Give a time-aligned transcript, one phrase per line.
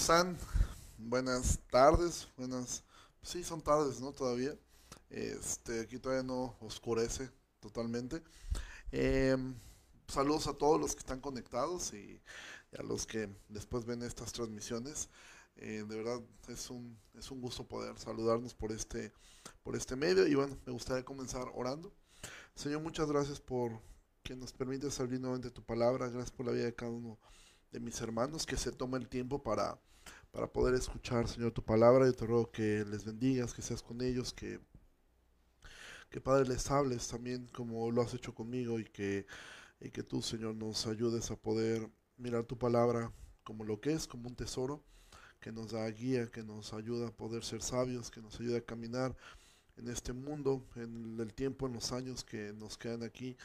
[0.00, 0.34] están?
[0.96, 2.82] Buenas tardes, buenas...
[3.20, 4.12] Sí, son tardes, ¿no?
[4.12, 4.56] Todavía.
[5.10, 7.28] Este, aquí todavía no oscurece
[7.60, 8.22] totalmente.
[8.92, 9.54] Em,
[10.08, 12.18] saludos a todos los que están conectados y,
[12.78, 15.10] a los que después ven estas transmisiones.
[15.56, 19.12] Eh, de verdad es un, es un gusto poder saludarnos por este,
[19.62, 21.92] por este medio y bueno, me gustaría comenzar orando.
[22.54, 23.78] Señor, muchas gracias por
[24.22, 26.08] que nos permite salir nuevamente tu palabra.
[26.08, 27.18] Gracias por la vida de cada uno
[27.70, 29.78] de mis hermanos que se toma el tiempo para,
[30.32, 32.06] para poder escuchar, Señor, tu palabra.
[32.06, 34.60] Yo te ruego que les bendigas, que seas con ellos, que,
[36.10, 39.26] que Padre les hables también como lo has hecho conmigo y que,
[39.80, 43.12] y que tú, Señor, nos ayudes a poder mirar tu palabra
[43.44, 44.82] como lo que es, como un tesoro
[45.40, 48.60] que nos da guía, que nos ayuda a poder ser sabios, que nos ayuda a
[48.60, 49.16] caminar
[49.76, 53.36] en este mundo, en el tiempo, en los años que nos quedan aquí,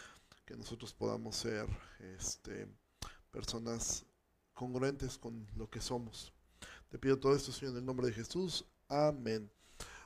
[0.45, 1.67] que nosotros podamos ser
[2.17, 2.67] este,
[3.32, 4.06] personas
[4.56, 6.34] congruentes con lo que somos.
[6.89, 8.66] Te pido todo esto, Señor, en el nombre de Jesús.
[8.88, 9.52] Amén.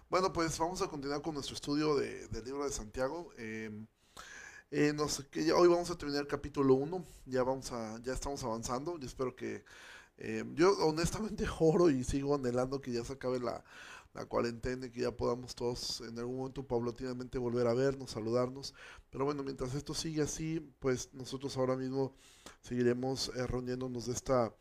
[0.09, 3.30] Bueno, pues vamos a continuar con nuestro estudio del libro de Santiago.
[3.38, 3.86] Em,
[4.72, 4.94] eh,
[5.55, 7.05] hoy vamos a terminar el capítulo 1.
[7.27, 8.97] Ya, vamos a, ya estamos avanzando.
[8.97, 9.64] Yo espero que...
[10.17, 13.64] Em, yo honestamente oro y sigo anhelando que ya se acabe la,
[14.13, 18.73] la cuarentena y que ya podamos todos en algún momento paulatinamente volver a vernos, saludarnos.
[19.09, 22.15] Pero bueno, mientras esto sigue así, pues nosotros ahora mismo
[22.61, 24.53] seguiremos eh, reuniéndonos de esta,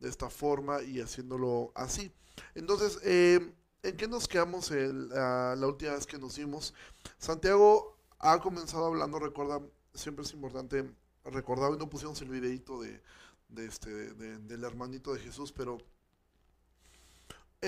[0.00, 2.12] de esta forma y haciéndolo así.
[2.54, 6.74] Entonces, eh, ¿en qué nos quedamos la última vez que nos vimos?
[7.18, 9.60] Santiago ha comenzado hablando, recuerda,
[9.94, 10.90] siempre es importante
[11.24, 13.00] recordar, y no pusimos el videito de,
[13.48, 15.78] de este, del hermanito de Jesús, pero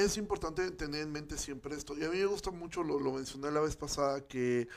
[0.05, 1.97] es importante tener en mente siempre esto.
[1.97, 4.69] Y a mí me gusta mucho, lo, mencioné la vez pasada, que,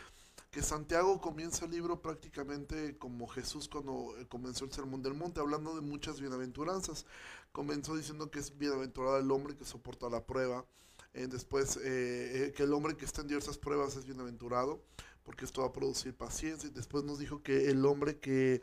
[0.50, 5.40] que, Santiago comienza el libro prácticamente como Jesús cuando eh, comenzó el Sermón del Monte,
[5.40, 7.06] hablando de muchas bienaventuranzas.
[7.52, 10.66] Comenzó diciendo que es bienaventurado el hombre que soporta la prueba.
[11.14, 14.82] Eh, después, eh, que el hombre que está en diversas pruebas es bienaventurado,
[15.24, 16.68] porque esto va a producir paciencia.
[16.68, 18.62] Y después nos dijo que el hombre que,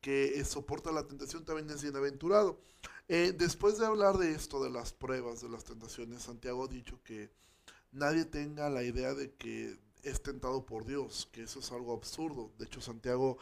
[0.00, 2.58] que soporta la tentación también es bienaventurado.
[3.14, 6.98] Eh, después de hablar de esto, de las pruebas, de las tentaciones, Santiago ha dicho
[7.04, 7.30] que
[7.90, 12.52] nadie tenga la idea de que es tentado por Dios, que eso es algo absurdo.
[12.56, 13.36] De hecho, Santiago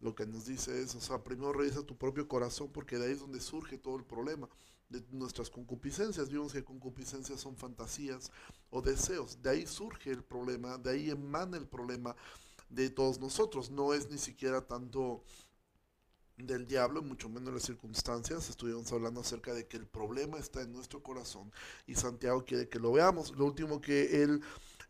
[0.00, 3.12] lo que nos dice es, o sea, primero revisa tu propio corazón porque de ahí
[3.12, 4.48] es donde surge todo el problema
[4.88, 6.28] de nuestras concupiscencias.
[6.28, 8.32] Vimos que concupiscencias son fantasías
[8.70, 9.40] o deseos.
[9.40, 12.16] De ahí surge el problema, de ahí emana el problema
[12.68, 13.70] de todos nosotros.
[13.70, 15.22] No es ni siquiera tanto
[16.46, 18.48] del diablo, mucho menos las circunstancias.
[18.48, 21.52] Estuvimos hablando acerca de que el problema está en nuestro corazón
[21.86, 23.36] y Santiago quiere que lo veamos.
[23.36, 24.42] Lo último que él,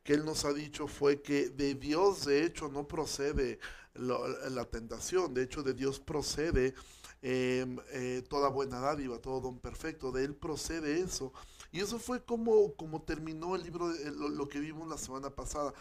[0.03, 3.59] que él nos ha dicho fue que de Dios de hecho no procede
[3.95, 6.75] la tentación, de hecho de Dios procede
[7.21, 11.33] em, eh, toda buena dádiva, todo don perfecto, de él procede eso.
[11.71, 15.73] Y eso fue como, como terminó el libro, lo, lo que vimos la semana pasada.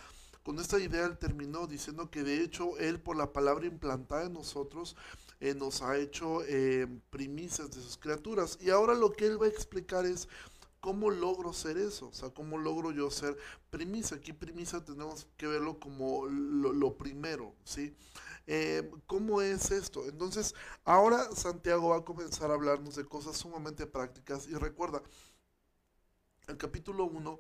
[0.43, 4.33] Con esta idea él terminó diciendo que de hecho él por la palabra implantada en
[4.33, 4.95] nosotros
[5.41, 8.59] eh, nos ha hecho eh, primicias de sus criaturas.
[8.61, 10.29] Y ahora lo que él va a explicar es
[10.79, 13.35] cómo logro ser eso, o sea, cómo logro yo ser
[13.71, 14.17] primicia.
[14.17, 17.95] Aquí primicia tenemos que verlo como lo, primero, ¿sí?
[18.47, 20.07] Eh, ¿Cómo es esto?
[20.07, 20.53] Entonces,
[20.83, 25.01] ahora Santiago va a comenzar a hablarnos de cosas sumamente prácticas y recuerda,
[26.47, 27.39] el capítulo 1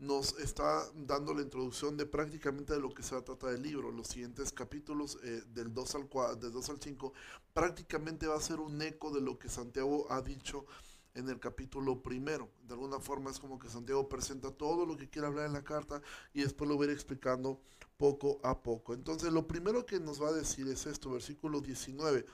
[0.00, 3.62] nos está dando la introducción de prácticamente de lo que se va a tratar del
[3.62, 3.92] libro.
[3.92, 7.12] Los siguientes capítulos, eh, del, 2 al 4, del 2 al 5,
[7.52, 10.64] prácticamente va a ser un eco de lo que Santiago ha dicho
[11.12, 12.48] en el capítulo primero.
[12.62, 15.64] De alguna forma es como que Santiago presenta todo lo que quiere hablar en la
[15.64, 16.00] carta
[16.32, 17.60] y después lo va a ir explicando
[17.98, 18.94] poco a poco.
[18.94, 22.24] Entonces lo primero que nos va a decir es esto, versículo 19.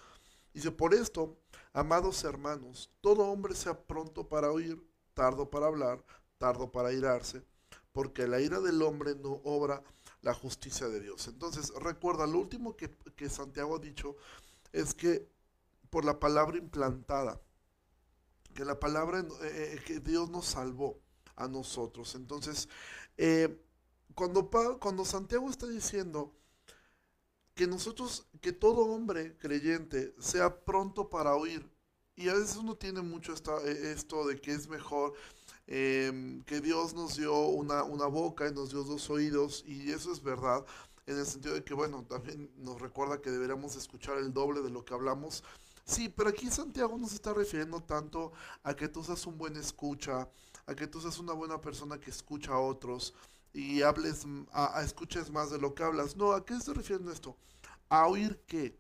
[0.55, 1.37] Dice, por esto,
[1.73, 4.81] amados hermanos, todo hombre sea pronto para oír,
[5.15, 6.05] tardo para hablar,
[6.39, 7.45] tardo para irarse
[7.97, 9.83] porque la ira del hombre no obra
[10.21, 11.29] la justicia de Dios.
[11.29, 12.91] Entonces, recuerda, lo último que,
[13.31, 14.17] Santiago ha dicho
[14.71, 15.27] es que
[15.89, 17.41] por la palabra implantada,
[18.53, 21.01] que la palabra eh, eh, que Dios nos salvó
[21.37, 22.15] a nosotros.
[22.17, 22.69] Entonces,
[23.17, 23.65] eh,
[24.15, 26.37] cuando, cuando Santiago está diciendo
[27.55, 31.67] que nosotros, que todo hombre creyente sea pronto para oír,
[32.15, 35.15] y a veces uno tiene mucho esto de que es mejor
[35.69, 40.13] Em, que Dios nos dio una, una boca y nos dio dos oídos, y eso
[40.13, 40.65] es verdad,
[41.07, 44.71] en el sentido de que, bueno, también nos recuerda que deberíamos escuchar el doble de
[44.71, 45.43] lo que hablamos.
[45.85, 48.33] Sí, pero aquí Santiago nos está refiriendo tanto
[48.65, 50.29] a que tú seas un buen escucha,
[50.67, 53.15] a que tú seas una buena persona que escucha a otros
[53.53, 56.17] y hables, a, escuches más de lo que hablas.
[56.17, 57.37] No, ¿a qué se está refiriendo esto?
[57.89, 58.77] A oír qué.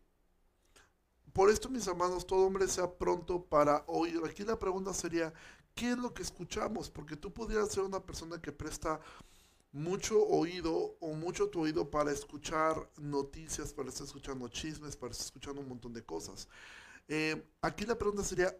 [1.32, 4.20] Por esto, mis hermanos, todo hombre sea pronto para oír.
[4.26, 5.32] Aquí la pregunta sería,
[5.76, 8.98] qué es lo que escuchamos, porque tú podrías ser una persona que presta
[9.72, 15.26] mucho oído o mucho tu oído para escuchar noticias, para estar escuchando chismes, para estar
[15.26, 16.48] escuchando un montón de cosas.
[17.08, 18.56] Eh, aquí la pregunta sería,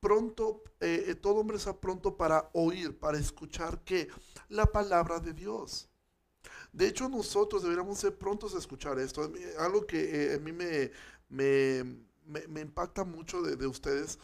[0.00, 4.08] pronto, eh, eh, todo hombre está pronto para oír, para escuchar qué?
[4.48, 5.90] La palabra de Dios.
[6.72, 9.30] De hecho, nosotros deberíamos ser prontos a escuchar esto.
[9.58, 10.90] Algo que a mí me,
[11.28, 14.18] me, impacta mucho de, de ustedes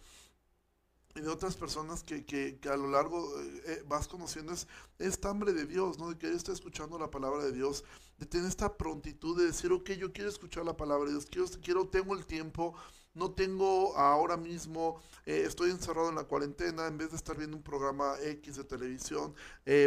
[1.14, 4.66] y de otras personas que, que, a lo largo eh, eh, vas conociendo es
[4.98, 6.10] esta hambre de Dios, ¿no?
[6.10, 7.84] De que esté escuchando la palabra de Dios,
[8.18, 11.46] de tener esta prontitud de decir, ok, yo quiero escuchar la palabra de Dios, quiero,
[11.62, 12.74] quiero tengo el tiempo,
[13.14, 17.56] no tengo ahora mismo, eh, estoy encerrado en la cuarentena, en vez de estar viendo
[17.56, 19.34] un programa X de televisión,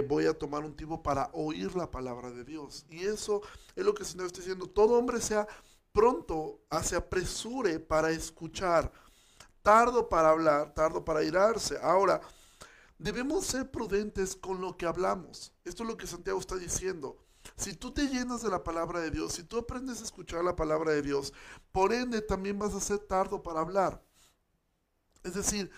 [0.08, 2.86] voy a tomar un tiempo para oír la palabra de Dios.
[2.90, 3.42] Y eso
[3.76, 5.46] es lo que el Señor está diciendo, todo hombre sea
[5.92, 8.94] pronto, se apresure para escuchar
[9.68, 11.78] tardo para hablar, tardo para irarse.
[11.82, 12.22] Ahora,
[12.98, 15.52] debemos ser prudentes con lo que hablamos.
[15.66, 17.18] Esto es lo que Santiago está diciendo.
[17.58, 20.56] Si tú te llenas de la palabra de Dios, si tú aprendes a escuchar la
[20.56, 21.34] palabra de Dios,
[21.74, 24.02] por ende también vas a ser tardo para hablar.
[25.26, 25.70] Es decir,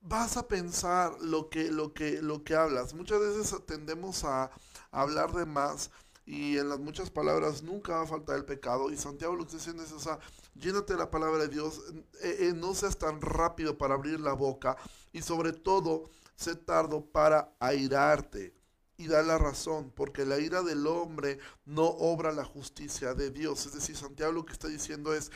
[0.00, 2.94] vas a pensar lo que, lo que, lo que hablas.
[2.94, 4.50] Muchas veces tendemos a
[4.90, 5.90] hablar de más
[6.26, 8.90] y en las muchas palabras nunca va a faltar el pecado.
[8.90, 10.18] Y Santiago lo que está diciendo es, o
[10.56, 11.80] llénate de la palabra de Dios,
[12.20, 14.76] eh, eh, no seas tan rápido para abrir la boca
[15.12, 18.54] y sobre todo, sé tardo para airarte
[18.98, 23.64] y dar la razón, porque la ira del hombre no obra la justicia de Dios.
[23.66, 25.30] Es decir, Santiago lo que está diciendo es,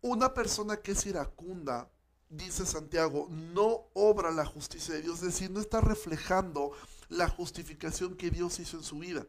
[0.00, 1.90] una persona que es iracunda,
[2.30, 6.72] dice Santiago, no obra la justicia de Dios, es decir, no está reflejando
[7.08, 9.26] la justificación que Dios hizo en su vida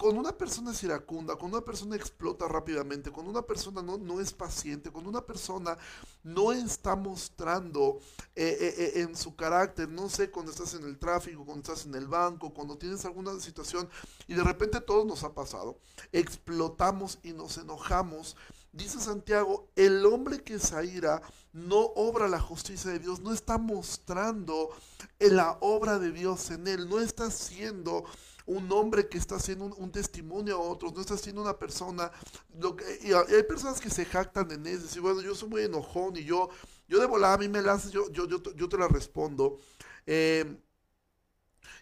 [0.00, 4.18] cuando una persona es iracunda, cuando una persona explota rápidamente, cuando una persona no, no
[4.18, 5.76] es paciente, cuando una persona
[6.22, 7.98] no está mostrando
[8.34, 11.84] eh, eh, eh, en su carácter, no sé, cuando estás en el tráfico, cuando estás
[11.84, 13.90] en el banco, cuando tienes alguna situación
[14.26, 15.78] y de repente todo nos ha pasado,
[16.12, 18.38] explotamos y nos enojamos.
[18.72, 21.20] Dice Santiago, el hombre que se ira
[21.52, 24.70] no obra la justicia de Dios, no está mostrando
[25.18, 28.04] la obra de Dios en él, no está haciendo
[28.50, 32.10] un hombre que está haciendo un, testimonio a otros, no está siendo una persona,
[32.58, 35.62] lo que, y hay personas que se jactan en eso, decir, bueno, yo soy muy
[35.62, 36.50] enojón y yo,
[36.88, 39.58] yo de volada a mí me la haces, yo, yo, yo, te la respondo.
[40.04, 40.58] Eh,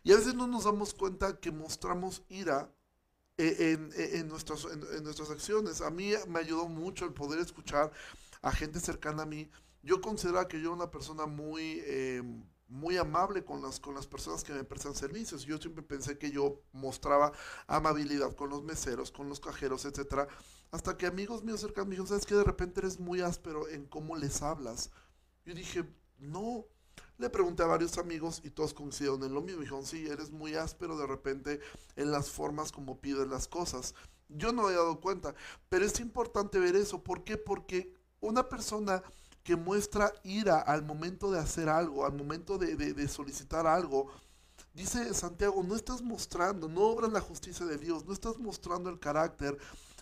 [0.02, 2.70] y a veces no nos damos cuenta que mostramos ira
[3.38, 5.80] eh, en, en, nuestras, en, nuestras acciones.
[5.80, 7.90] A mí me ayudó mucho el poder escuchar
[8.42, 9.50] a gente cercana a mí.
[9.82, 11.80] Yo considero que yo era una persona muy...
[11.84, 12.22] Eh,
[12.68, 15.44] muy amable con las, con las personas que me prestan servicios.
[15.44, 17.32] Yo siempre pensé que yo mostraba
[17.66, 20.28] amabilidad con los meseros, con los cajeros, etcétera,
[20.70, 23.86] hasta que amigos míos cercanos me dijeron, ¿sabes que De repente eres muy áspero en
[23.86, 24.90] cómo les hablas.
[25.44, 25.84] Yo dije,
[26.18, 26.66] no.
[27.16, 29.62] Le pregunté a varios amigos y todos coincidieron en lo mismo.
[29.62, 31.60] Dijeron, sí, eres muy áspero de repente
[31.96, 33.94] en las formas como pides las cosas.
[34.28, 35.34] Yo no me había dado cuenta,
[35.68, 37.02] pero es importante ver eso.
[37.02, 37.36] ¿Por qué?
[37.36, 39.02] Porque una persona
[39.48, 44.12] que muestra ira al momento de hacer algo, al momento de, solicitar algo.
[44.74, 49.00] Dice Santiago, no estás mostrando, no obras la justicia de Dios, no estás mostrando el
[49.00, 49.56] carácter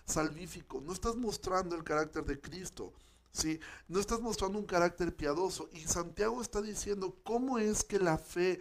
[0.05, 2.93] salvífico, no estás mostrando el carácter de Cristo,
[3.31, 3.61] ¿sí?
[3.87, 5.69] no estás mostrando un carácter piadoso.
[5.73, 8.59] Y Santiago está diciendo, ¿cómo es que la fe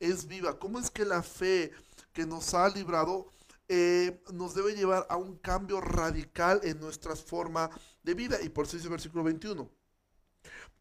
[0.00, 0.58] es viva?
[0.58, 1.70] ¿Cómo es que la fe
[2.12, 3.28] que nos ha librado
[3.68, 7.70] eh, nos debe llevar a un cambio radical en nuestra forma
[8.02, 8.42] de vida?
[8.42, 9.83] Y por eso dice el versículo 21.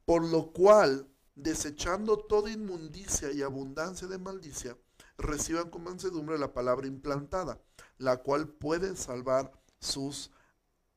[0.06, 4.78] Por lo cual, desechando toda inmundicia y abundancia de maldicia,
[5.18, 7.60] reciban con mansedumbre la palabra implantada,
[7.98, 10.32] la cual puede salvar sus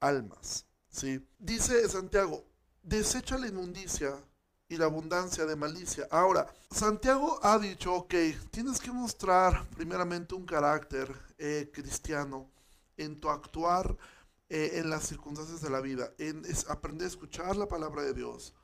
[0.01, 0.67] almas.
[0.89, 1.27] ¿Sí?
[1.39, 2.45] Dice Santiago,
[2.83, 4.15] desecha la inmundicia
[4.69, 6.09] y la abundancia de malicia.
[6.11, 8.15] Ahora, Santiago ha dicho, ok,
[8.51, 12.51] tienes que mostrar primeramente un carácter eh, cristiano
[12.97, 13.97] en tu actuar
[14.49, 18.55] eh, en las circunstancias de la vida, en aprender a escuchar la palabra de Dios,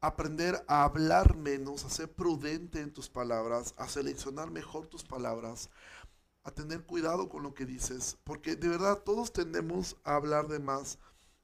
[0.00, 5.70] aprender a hablar menos, a ser prudente en tus palabras, a seleccionar mejor tus palabras,
[6.44, 10.58] a tener cuidado con lo que dices, porque de verdad todos tendemos a hablar de
[10.60, 10.98] más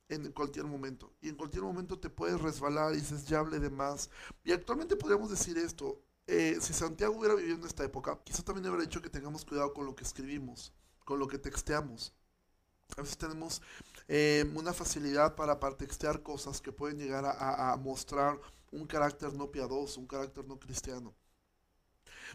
[0.08, 1.12] en cualquier momento.
[1.20, 4.10] Y en cualquier momento te puedes resbalar y dices, ya hablé de más.
[4.44, 8.66] Y actualmente podríamos decir esto, eh, si Santiago hubiera vivido en esta época, quizá también
[8.68, 10.72] hubiera dicho que tengamos cuidado con lo que escribimos,
[11.04, 12.12] con lo que texteamos.
[12.96, 13.62] A veces tenemos
[14.14, 18.38] eh, una facilidad para, textear cosas que pueden llegar a, mostrar
[18.70, 21.14] un carácter no piadoso, un carácter no cristiano.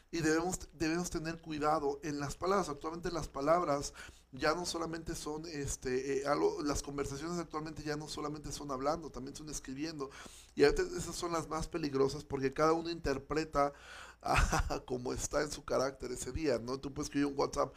[0.10, 2.70] y debemos, debemos tener cuidado en las palabras.
[2.70, 3.94] Actualmente las palabras
[4.32, 9.12] ya no solamente son, este, eh, algo, las conversaciones actualmente ya no solamente son hablando,
[9.12, 10.10] también son escribiendo.
[10.56, 13.72] Y a veces esas son las más peligrosas porque cada uno interpreta
[14.88, 16.80] como está en su carácter ese día, ¿no?
[16.80, 17.72] Tú puedes escribir un WhatsApp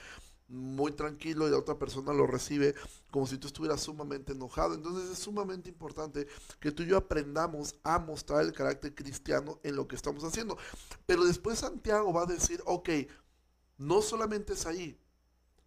[0.50, 2.74] muy tranquilo y la otra persona lo recibe
[3.10, 4.74] como si tú estuvieras sumamente enojado.
[4.74, 6.26] Entonces es sumamente importante
[6.58, 10.58] que tú y yo aprendamos a mostrar el carácter cristiano en lo que estamos haciendo.
[11.06, 12.90] Pero después Santiago va a decir, ok,
[13.78, 14.98] no solamente es ahí,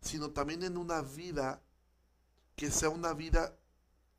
[0.02, 1.62] sino también en una vida
[2.56, 3.58] que sea una vida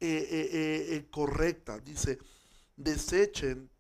[0.00, 1.78] eh, eh, eh, correcta.
[1.78, 2.18] Dice,
[2.76, 3.70] desechen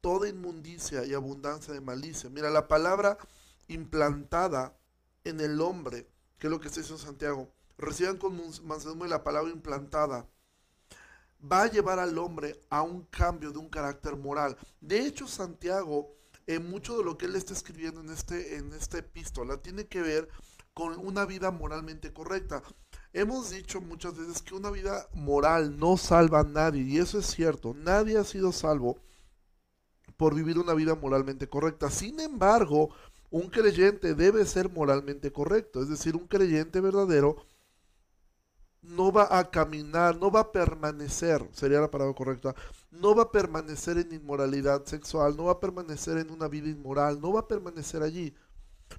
[0.00, 2.28] toda inmundicia y abundancia de malicia.
[2.30, 3.16] Mira, la palabra
[3.68, 4.76] implantada
[5.24, 9.50] en el hombre que es lo que está diciendo Santiago, reciban con mansedumbre la palabra
[9.50, 10.28] implantada,
[11.40, 14.56] va a llevar al hombre a un cambio de un carácter moral.
[14.80, 16.14] De hecho, Santiago,
[16.46, 20.00] en mucho de lo que él está escribiendo en, este, en esta epístola, tiene que
[20.00, 20.28] ver
[20.72, 22.62] con una vida moralmente correcta.
[23.12, 27.26] Hemos dicho muchas veces que una vida moral no salva a nadie, y eso es
[27.26, 28.98] cierto, nadie ha sido salvo
[30.16, 31.90] por vivir una vida moralmente correcta.
[31.90, 32.90] Sin embargo,
[33.30, 37.36] un creyente debe ser moralmente correcto, es decir, un creyente verdadero
[38.82, 42.54] no va a caminar, no va a permanecer, sería la palabra correcta,
[42.90, 47.20] no va a permanecer en inmoralidad sexual, no va a permanecer en una vida inmoral,
[47.20, 48.34] no va a permanecer allí.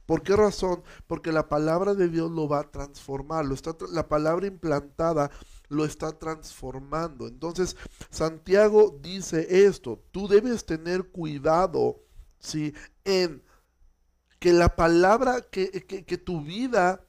[0.05, 0.83] ¿Por qué razón?
[1.07, 5.31] Porque la palabra de Dios lo va a transformar, lo está, la palabra implantada
[5.69, 7.27] lo está transformando.
[7.27, 7.77] Entonces,
[8.09, 12.01] Santiago dice esto, tú debes tener cuidado,
[12.39, 12.73] ¿sí?
[13.05, 13.41] En
[14.47, 17.01] que la palabra, que, que, tu vida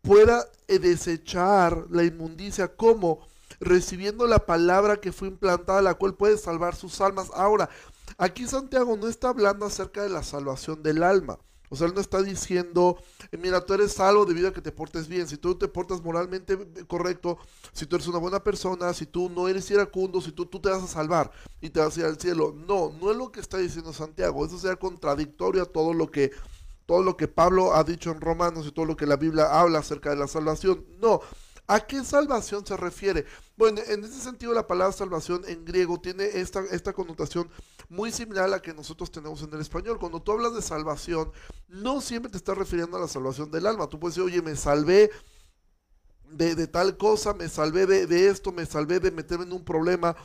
[0.00, 3.20] pueda eh, desechar la inmundicia como
[3.60, 7.28] recibiendo la palabra que fue implantada, la cual puede salvar sus almas.
[7.34, 7.68] Ahora,
[8.16, 11.38] aquí Santiago no está hablando acerca de la salvación del alma.
[11.74, 12.96] O sea, él no está diciendo,
[13.30, 15.26] eh, mira, tú eres salvo debido a que te portes bien.
[15.26, 17.38] Si tú te portas moralmente correcto,
[17.72, 20.70] si tú eres una buena persona, si tú no eres iracundo, si tú, tú te
[20.70, 22.54] vas a salvar y te vas a ir al cielo.
[22.66, 24.46] No, no es lo que está diciendo Santiago.
[24.46, 26.30] Eso sería contradictorio a todo lo que
[26.86, 29.78] todo lo que Pablo ha dicho en Romanos y todo lo que la Biblia habla
[29.78, 30.84] acerca de la salvación.
[31.00, 31.20] No,
[31.66, 33.24] ¿A qué salvación se refiere?
[33.56, 37.48] Bueno, en ese sentido la palabra salvación en griego tiene esta, esta connotación
[37.88, 39.98] muy similar a la que nosotros tenemos en el español.
[39.98, 41.32] Cuando tú hablas de salvación,
[41.68, 43.88] no siempre te estás refiriendo a la salvación del alma.
[43.88, 45.10] Tú puedes decir, oye, me salvé
[46.36, 50.16] de, tal cosa, me salvé de, de, esto, me salvé de meterme en un problema,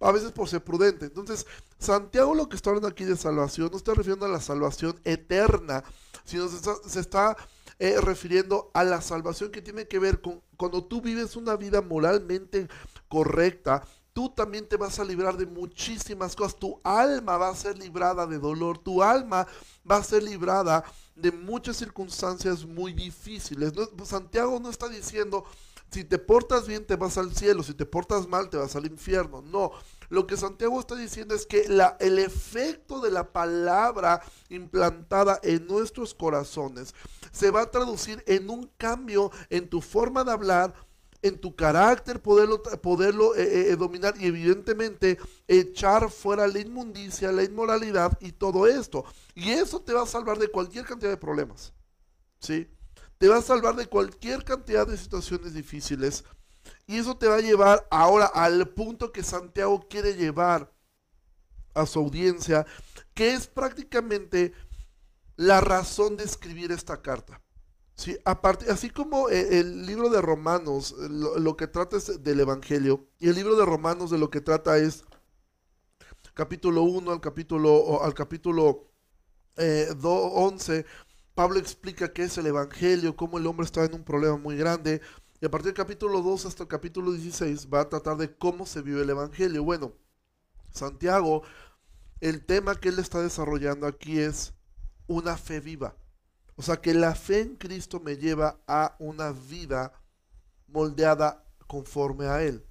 [0.00, 1.06] a veces por ser prudente.
[1.06, 1.46] Entonces,
[1.78, 5.84] Santiago lo que está hablando aquí de salvación, no está refiriendo a la salvación eterna,
[6.24, 7.36] sino se está, se está
[7.78, 11.80] eh, refiriendo a la salvación que tiene que ver con cuando tú vives una vida
[11.80, 12.68] moralmente
[13.08, 16.56] correcta, tú también te vas a librar de muchísimas cosas.
[16.58, 19.46] Tu alma va a ser librada de dolor, tu alma
[19.88, 23.72] va a ser librada de muchas circunstancias muy difíciles.
[24.04, 25.44] Santiago no está diciendo,
[25.90, 28.86] si te portas bien te vas al cielo, si te portas mal te vas al
[28.86, 29.40] infierno.
[29.40, 29.70] No,
[30.08, 35.66] lo que Santiago está diciendo es que la, el efecto de la palabra implantada en
[35.68, 36.92] nuestros corazones
[37.32, 40.74] se va a traducir en un cambio en tu forma de hablar,
[41.22, 47.32] en tu carácter, poderlo, poderlo eh, eh, eh, dominar y evidentemente echar fuera la inmundicia,
[47.32, 49.04] la inmoralidad y todo esto.
[49.34, 51.72] Y eso te va a salvar de cualquier cantidad de problemas.
[52.40, 52.68] ¿Sí?
[53.18, 56.24] Te va a salvar de cualquier cantidad de situaciones difíciles
[56.86, 60.72] y eso te va a llevar ahora al punto que Santiago quiere llevar
[61.74, 62.66] a su audiencia,
[63.14, 64.52] que es prácticamente
[65.38, 67.40] la razón de escribir esta carta.
[68.68, 73.36] Así como eh, el libro de Romanos lo, que trata es del Evangelio, y el
[73.36, 75.04] libro de Romanos de lo que trata es
[76.34, 78.90] capítulo 1 al capítulo, al capítulo
[79.56, 80.84] eh, 11,
[81.34, 85.00] Pablo explica qué es el Evangelio, cómo el hombre está en un problema muy grande,
[85.40, 88.66] y a partir del capítulo 2 hasta el capítulo 16 va a tratar de cómo
[88.66, 89.62] se vive el Evangelio.
[89.62, 89.92] Bueno,
[90.72, 91.42] Santiago,
[92.20, 94.57] el tema que él está desarrollando aquí es
[95.08, 95.96] una fe viva.
[96.54, 99.92] O sea, que la fe en Cristo me lleva a una vida
[100.68, 102.64] moldeada conforme a Él.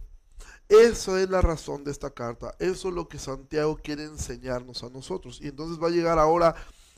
[0.69, 2.55] Eso es la razón de esta carta.
[2.59, 5.39] Eso es lo que Santiago quiere enseñarnos a nosotros.
[5.41, 6.55] Y entonces va a llegar ahora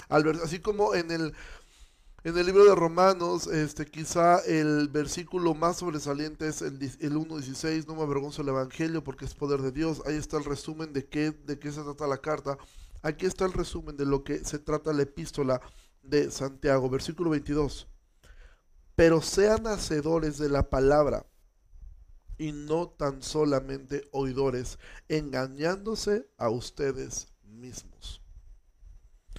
[0.08, 1.34] al ver, así como en el
[2.26, 7.88] en el libro de Romanos, este, quizá el versículo más sobresaliente es el, el 1.16,
[7.88, 10.02] no me avergonzo el Evangelio porque es poder de Dios.
[10.06, 12.58] Ahí está el resumen de qué, de qué se trata la carta.
[13.02, 15.62] Aquí está el resumen de lo que se trata la epístola
[16.04, 17.88] de Santiago, versículo 22.
[18.96, 21.26] Pero sean hacedores de la palabra
[22.38, 28.22] y no tan solamente oidores, engañándose a ustedes mismos.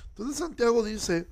[0.09, 1.29] Entonces Santiago dice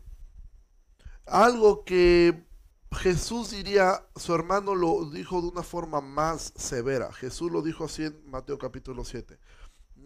[1.26, 2.46] algo que
[2.92, 7.12] Jesús diría, su hermano lo dijo de una forma más severa.
[7.12, 9.38] Jesús lo dijo así en Mateo capítulo 7.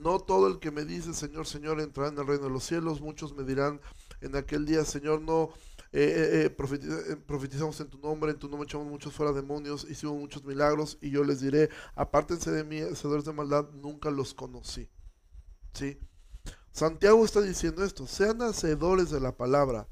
[0.03, 3.01] No todo el que me dice Señor, Señor entrará en el reino de los cielos.
[3.01, 3.81] Muchos me dirán
[4.21, 5.51] en aquel día, Señor, no
[5.93, 10.19] eh, eh, eh, profetizamos en tu nombre, en tu nombre echamos muchos fuera demonios, hicimos
[10.19, 10.99] muchos milagros.
[11.01, 14.89] Y yo les diré, apártense de mí, hacedores de maldad, nunca los conocí.
[15.73, 15.99] ¿Sí?
[16.73, 19.87] Santiago está diciendo esto, sean hacedores de la palabra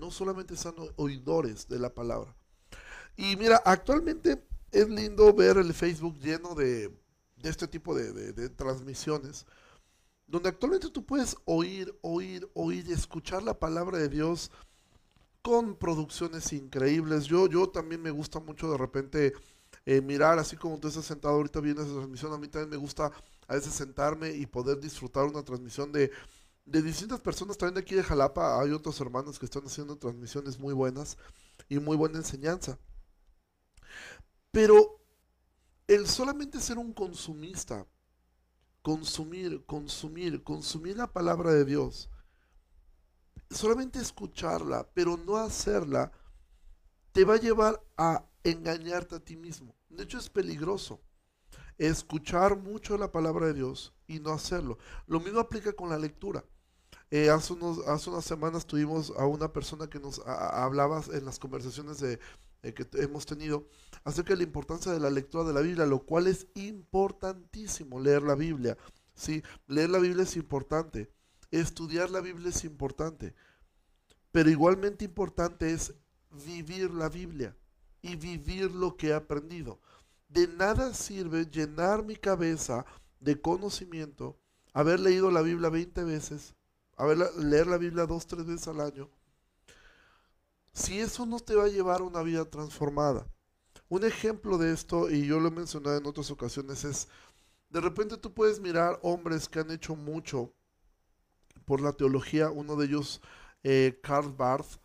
[0.00, 2.34] no solamente son oidores de la palabra.
[3.16, 6.90] Y mira, actualmente es lindo ver el Facebook lleno de,
[7.48, 9.46] este tipo de, transmisiones,
[10.26, 14.50] donde actualmente tú puedes oír, oír, oír y escuchar la palabra de Dios
[15.42, 17.24] con producciones increíbles.
[17.24, 19.32] Yo, yo también me gusta mucho de repente
[19.86, 22.76] eh, mirar, así como tú estás sentado ahorita viendo esa transmisión, a mí también me
[22.76, 23.10] gusta
[23.48, 26.12] a veces sentarme y poder disfrutar una transmisión de,
[26.64, 28.60] de distintas personas también de aquí de Jalapa.
[28.60, 31.16] Hay otros hermanos que están haciendo transmisiones muy buenas
[31.68, 32.78] y muy buena enseñanza.
[34.52, 34.99] Pero
[35.90, 37.84] el solamente ser un consumista,
[38.80, 42.08] consumir, consumir, consumir la palabra de Dios,
[43.50, 46.12] solamente escucharla, pero no hacerla,
[47.10, 49.74] te va a llevar a engañarte a ti mismo.
[49.88, 51.00] De hecho, es peligroso
[51.76, 54.78] escuchar mucho la palabra de Dios y no hacerlo.
[55.08, 56.44] Lo mismo aplica con la lectura.
[57.10, 61.40] Eh, hace, unos, hace unas semanas tuvimos a una persona que nos hablaba en las
[61.40, 62.20] conversaciones de,
[62.62, 63.68] que hemos tenido
[64.04, 68.22] acerca de la importancia de la lectura de la Biblia, lo cual es importantísimo, leer
[68.22, 68.76] la Biblia.
[69.14, 69.42] ¿sí?
[69.66, 71.10] Leer la Biblia es importante,
[71.50, 73.34] estudiar la Biblia es importante,
[74.32, 75.94] pero igualmente importante es
[76.46, 77.56] vivir la Biblia
[78.02, 79.80] y vivir lo que he aprendido.
[80.28, 82.84] De nada sirve llenar mi cabeza
[83.18, 84.38] de conocimiento,
[84.72, 86.54] haber leído la Biblia 20 veces,
[86.96, 89.10] a ver, leer la Biblia dos, tres veces al año,
[90.80, 93.26] si eso no te va a llevar a una vida transformada.
[93.88, 97.08] Un ejemplo de esto, y yo lo he mencionado en otras ocasiones, es,
[97.68, 100.52] de repente tú puedes mirar hombres que han hecho mucho
[101.64, 103.20] por la teología, uno de ellos,
[103.62, 104.80] eh, Karl Barth,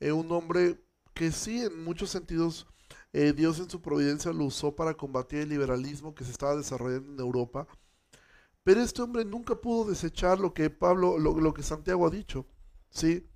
[0.00, 0.82] eh, un hombre
[1.14, 2.66] que sí, en muchos sentidos,
[3.12, 7.12] eh, Dios en su providencia lo usó para combatir el liberalismo que se estaba desarrollando
[7.12, 7.66] en Europa
[8.68, 12.44] pero este hombre nunca pudo desechar lo que Pablo, lo, que Santiago ha dicho,
[12.90, 13.26] ¿sí?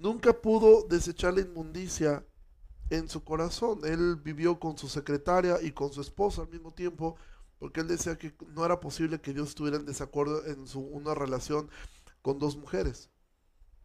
[0.00, 2.26] Nunca pudo desechar la inmundicia
[2.88, 3.80] en su corazón.
[3.84, 7.16] Él vivió con su secretaria y con su esposa al mismo tiempo,
[7.58, 11.14] porque él decía que no era posible que Dios estuviera en desacuerdo en su, una
[11.14, 11.68] relación
[12.22, 13.10] con dos mujeres.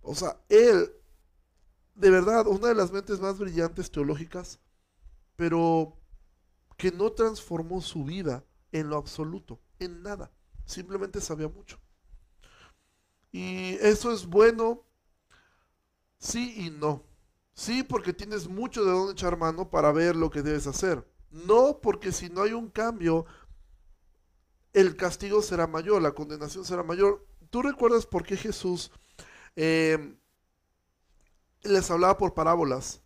[0.01, 0.89] O sea, él,
[1.95, 4.61] de verdad, una de las mentes más brillantes teológicas,
[5.35, 5.97] pero
[6.77, 10.31] que no transformó su vida en lo absoluto, en nada.
[10.63, 11.77] Simplemente sabía mucho.
[13.33, 14.85] Y eso es bueno,
[16.17, 17.03] sí y no.
[17.53, 21.07] Sí, porque tienes mucho de dónde echar mano para ver lo que debes hacer.
[21.31, 23.25] No, porque si no hay un cambio,
[24.73, 27.25] el castigo será mayor, la condenación será mayor.
[27.49, 28.91] ¿Tú recuerdas por qué Jesús
[29.55, 30.17] eh,
[31.63, 33.01] les hablaba por parábolas?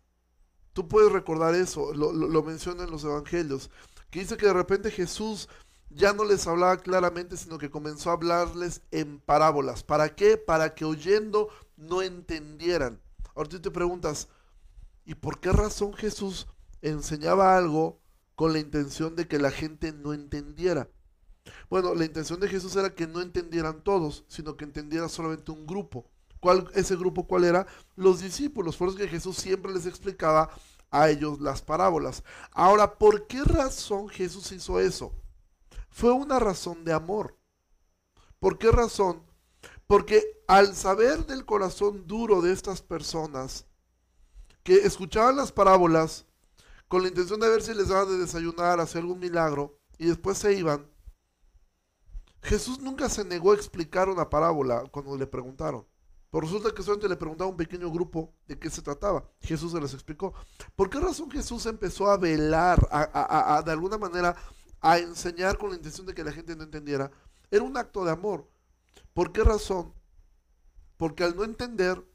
[0.72, 3.70] Tú puedes recordar eso, lo, lo menciona en los evangelios,
[4.10, 5.48] que dice que de repente Jesús
[5.90, 9.82] ya no les hablaba claramente, sino que comenzó a hablarles en parábolas.
[9.82, 10.36] ¿Para qué?
[10.36, 11.48] Para que oyendo
[11.80, 13.00] no entendieran.
[13.34, 14.28] Ahora tú te preguntas,
[15.04, 16.46] ¿y por qué razón Jesús
[16.82, 18.00] enseñaba algo
[18.34, 20.88] con la intención de que la gente no entendiera?
[21.68, 25.66] Bueno, la intención de Jesús era que no entendieran todos, sino que entendiera solamente un
[25.66, 26.06] grupo.
[26.38, 27.66] ¿Cuál, ese grupo cuál era?
[27.96, 28.76] Los discípulos.
[28.76, 30.50] Por eso que Jesús siempre les explicaba
[30.90, 32.22] a ellos las parábolas.
[32.52, 35.12] Ahora, ¿por qué razón Jesús hizo eso?
[35.90, 37.36] fue una razón de amor.
[38.38, 39.22] ¿Por qué razón?
[39.86, 43.66] Porque al saber del corazón duro de estas personas,
[44.64, 46.26] que escuchaban las parábolas
[46.88, 50.38] con la intención de ver si les daban de desayunar, hacer algún milagro, y después
[50.38, 50.90] se iban,
[52.42, 55.86] Jesús nunca se negó a explicar una parábola cuando le preguntaron.
[56.30, 59.24] Por resulta que solamente le preguntaba a un pequeño grupo de qué se trataba.
[59.38, 60.34] Jesús se les explicó.
[60.74, 62.80] ¿Por qué razón Jesús empezó a velar,
[63.64, 64.34] de alguna manera
[64.80, 67.08] a enseñar con la intención de que la gente no entendiera,
[67.52, 68.50] era un acto de amor.
[69.14, 69.94] ¿Por qué razón?
[71.00, 72.06] Porque al no entender,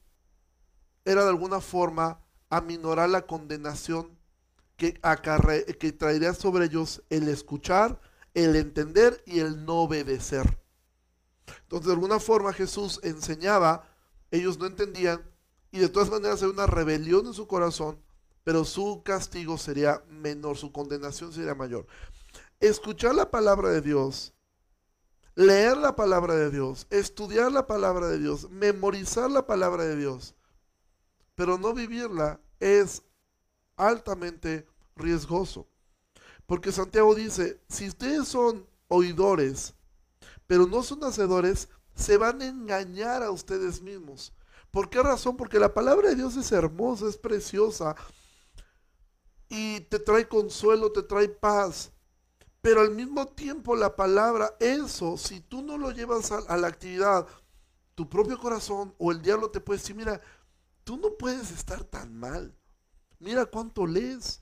[1.05, 2.21] era de alguna forma
[2.51, 4.15] aminorar la condenación
[4.77, 4.93] que,
[5.79, 7.99] que traería sobre ellos el escuchar,
[8.35, 10.59] el entender y el no obedecer.
[11.63, 13.89] Entonces, de alguna forma Jesús enseñaba,
[14.29, 15.19] ellos no entendían,
[15.71, 17.99] y de todas maneras hay una rebelión en su corazón,
[18.43, 21.87] pero su castigo sería menor, su condenación sería mayor
[22.59, 24.34] escuchar la palabra de Dios
[25.35, 30.35] leer la palabra de Dios, estudiar la palabra de Dios, memorizar la palabra de Dios,
[31.35, 33.03] pero no vivirla es
[33.75, 35.67] altamente riesgoso.
[36.45, 39.73] Porque Santiago dice, si ustedes son oidores,
[40.47, 44.33] pero no son hacedores, se van a engañar a ustedes mismos.
[44.71, 45.37] ¿Por qué razón?
[45.37, 47.95] Porque la palabra de Dios es hermosa, es preciosa
[49.49, 51.91] y te trae consuelo, te trae paz.
[52.65, 57.27] Pero al mismo tiempo la palabra, eso, si tú no lo llevas a, la actividad,
[57.93, 60.19] tu propio corazón o el diablo te puede decir, mira,
[60.83, 62.57] tú no puedes estar tan mal.
[63.19, 64.41] Mira cuánto lees.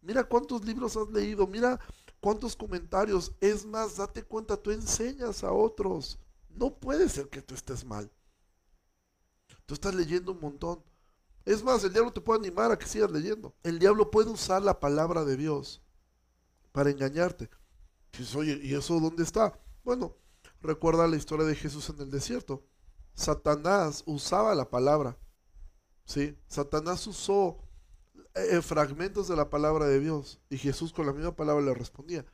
[0.00, 1.46] Mira cuántos libros has leído.
[1.46, 1.78] Mira
[2.20, 3.34] cuántos comentarios.
[3.38, 6.18] Es más, date cuenta, tú enseñas a otros.
[6.48, 8.10] No puede ser que tú estés mal.
[9.66, 10.82] Tú estás leyendo un montón.
[11.44, 13.54] Es más, el diablo te puede animar a que sigas leyendo.
[13.62, 15.82] El diablo puede usar la palabra de Dios
[16.78, 17.50] para engañarte.
[18.62, 19.58] ¿y eso dónde está?
[19.82, 20.14] Bueno,
[20.60, 22.64] recuerda la historia de Jesús en el desierto.
[23.14, 25.18] Satanás usaba la palabra.
[26.04, 26.38] ¿sí?
[26.46, 27.58] Satanás usó
[28.36, 32.24] eh, fragmentos de la palabra de Dios y Jesús con la misma palabra le respondía.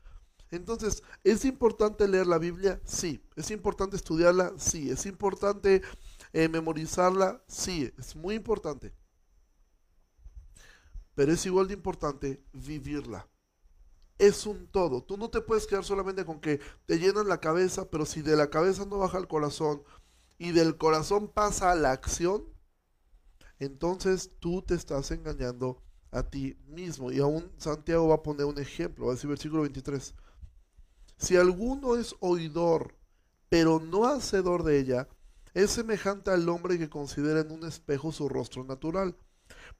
[0.50, 2.82] Entonces, ¿es importante leer la Biblia?
[2.84, 3.24] Sí.
[3.36, 4.52] ¿Es importante estudiarla?
[4.58, 4.90] Sí.
[4.90, 5.80] ¿Es importante
[6.34, 7.42] eh, memorizarla?
[7.48, 7.90] Sí.
[7.96, 8.92] Es muy importante.
[11.14, 13.26] Pero es igual de importante vivirla.
[14.18, 15.02] Es un todo.
[15.02, 18.36] Tú no te puedes quedar solamente con que te llenan la cabeza, pero si de
[18.36, 19.82] la cabeza no baja el corazón
[20.38, 22.44] y del corazón pasa a la acción,
[23.58, 27.10] entonces tú te estás engañando a ti mismo.
[27.10, 30.14] Y aún Santiago va a poner un ejemplo, va a decir versículo 23.
[31.16, 32.96] Si alguno es oidor,
[33.48, 35.08] pero no hacedor de ella,
[35.54, 39.16] es semejante al hombre que considera en un espejo su rostro natural,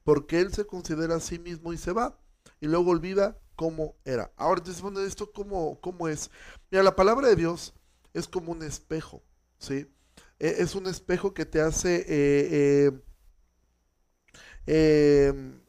[0.03, 2.19] porque él se considera a sí mismo y se va,
[2.61, 4.31] y luego olvida cómo era.
[4.35, 6.29] Ahora te poner esto cómo, cómo es.
[6.71, 7.73] Mira, la palabra de Dios
[8.13, 9.23] es como un espejo,
[9.57, 9.91] ¿sí?
[10.39, 11.97] E, es un espejo que te hace...
[12.01, 12.91] Eh, eh,
[14.67, 15.61] eh,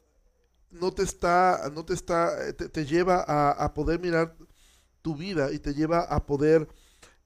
[0.70, 4.36] no te está, no te está, te, lleva a, poder mirar
[5.02, 6.68] tu vida y te lleva a poder,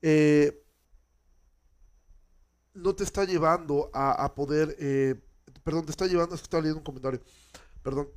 [0.02, 0.64] eh,
[2.74, 5.20] no te está llevando a, poder, eh,
[5.64, 7.20] perdón, te está llevando, es que estaba leyendo un comentario,
[7.82, 8.08] perdón.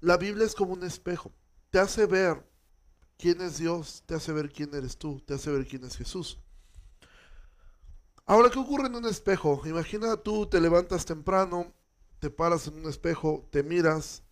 [0.00, 1.32] La Biblia es como un espejo,
[1.76, 2.42] te hace ver
[3.18, 6.40] quién es Dios, te hace ver quién eres tú, te hace ver quién es Jesús.
[8.24, 9.60] Ahora, ¿qué ocurre en un espejo?
[9.66, 11.74] Imagina tú te levantas temprano,
[12.18, 14.22] te paras en un espejo, te miras,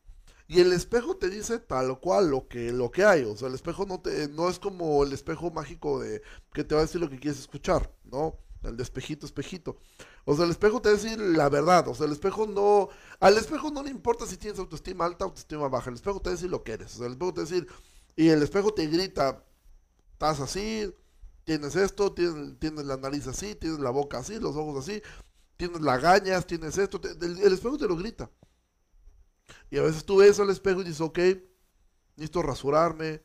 [0.49, 3.25] y el espejo te dice tal cual lo que, lo que hay.
[3.25, 6.23] O sea, el espejo no, te, no es como el espejo mágico de
[6.55, 8.39] que te va a decir lo que quieres escuchar, ¿no?
[8.65, 9.77] El de espejito, espejito.
[10.25, 11.89] O sea, el espejo te va a decir la verdad.
[11.89, 12.89] O sea, el espejo no.
[13.21, 15.91] Al espejo no le importa si tienes autoestima alta o autoestima baja.
[15.91, 16.95] El espejo te va a decir lo que eres.
[16.95, 17.69] O sea, el espejo te va a decir.
[18.17, 19.45] Y el espejo te grita:
[20.13, 20.95] estás así,
[21.45, 25.03] tienes esto, tienes, la nariz así, tienes la boca así, los ojos así,
[25.57, 27.01] tienes lagañas, tienes esto.
[27.03, 28.31] el espejo te lo grita.
[29.71, 31.19] Y a veces tú ves al espejo y dices, ok,
[32.17, 33.23] necesito rasurarme,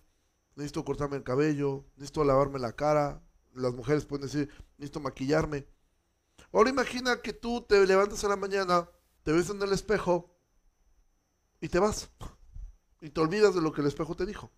[0.55, 3.23] necesito cortarme el cabello, necesito lavarme la cara.
[3.53, 5.67] Las mujeres pueden decir, necesito maquillarme.
[6.51, 8.89] Ahora imagina que tú te levantas en la mañana,
[9.23, 10.35] te ves en el espejo
[11.61, 12.09] y te vas.
[13.01, 14.51] Y te olvidas de lo que el espejo te dijo.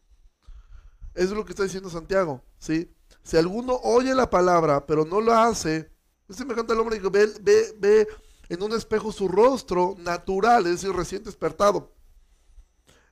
[1.13, 2.93] Eso es lo que está diciendo Santiago, ¿sí?
[3.23, 5.91] Si alguno oye la palabra, pero no lo hace,
[6.29, 8.07] es semejante al hombre que ve, ve, ve
[8.47, 11.93] en un espejo su rostro natural, es decir, recién despertado.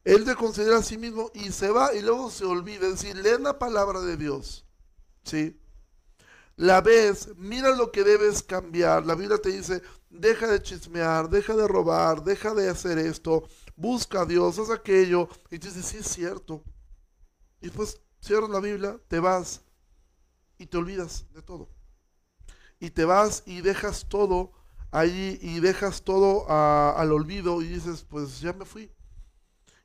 [0.03, 2.87] Él se considera a sí mismo y se va y luego se olvida.
[2.87, 4.65] Es decir, lee la palabra de Dios.
[5.23, 5.59] ¿Sí?
[6.59, 9.05] La ves, mira lo que debes cambiar.
[9.05, 14.23] La Biblia te dice, deja de chismear, deja de robar, deja de hacer esto, busca
[14.23, 15.29] a Dios, haz aquello.
[15.49, 16.61] Y tú dices, sí es cierto.
[17.61, 19.61] Y pues cierras la Biblia, te vas
[20.57, 21.69] y te olvidas de todo.
[22.77, 24.51] Y te vas y dejas todo
[24.91, 28.91] ahí y dejas todo al olvido y dices, pues ya me fui.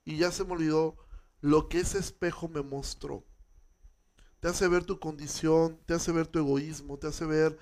[0.04, 0.96] Y ya se me olvidó
[1.40, 3.24] lo que ese espejo me mostró.
[4.44, 7.57] Te hace ver tu condición, te hace ver tu egoísmo, te hace ver,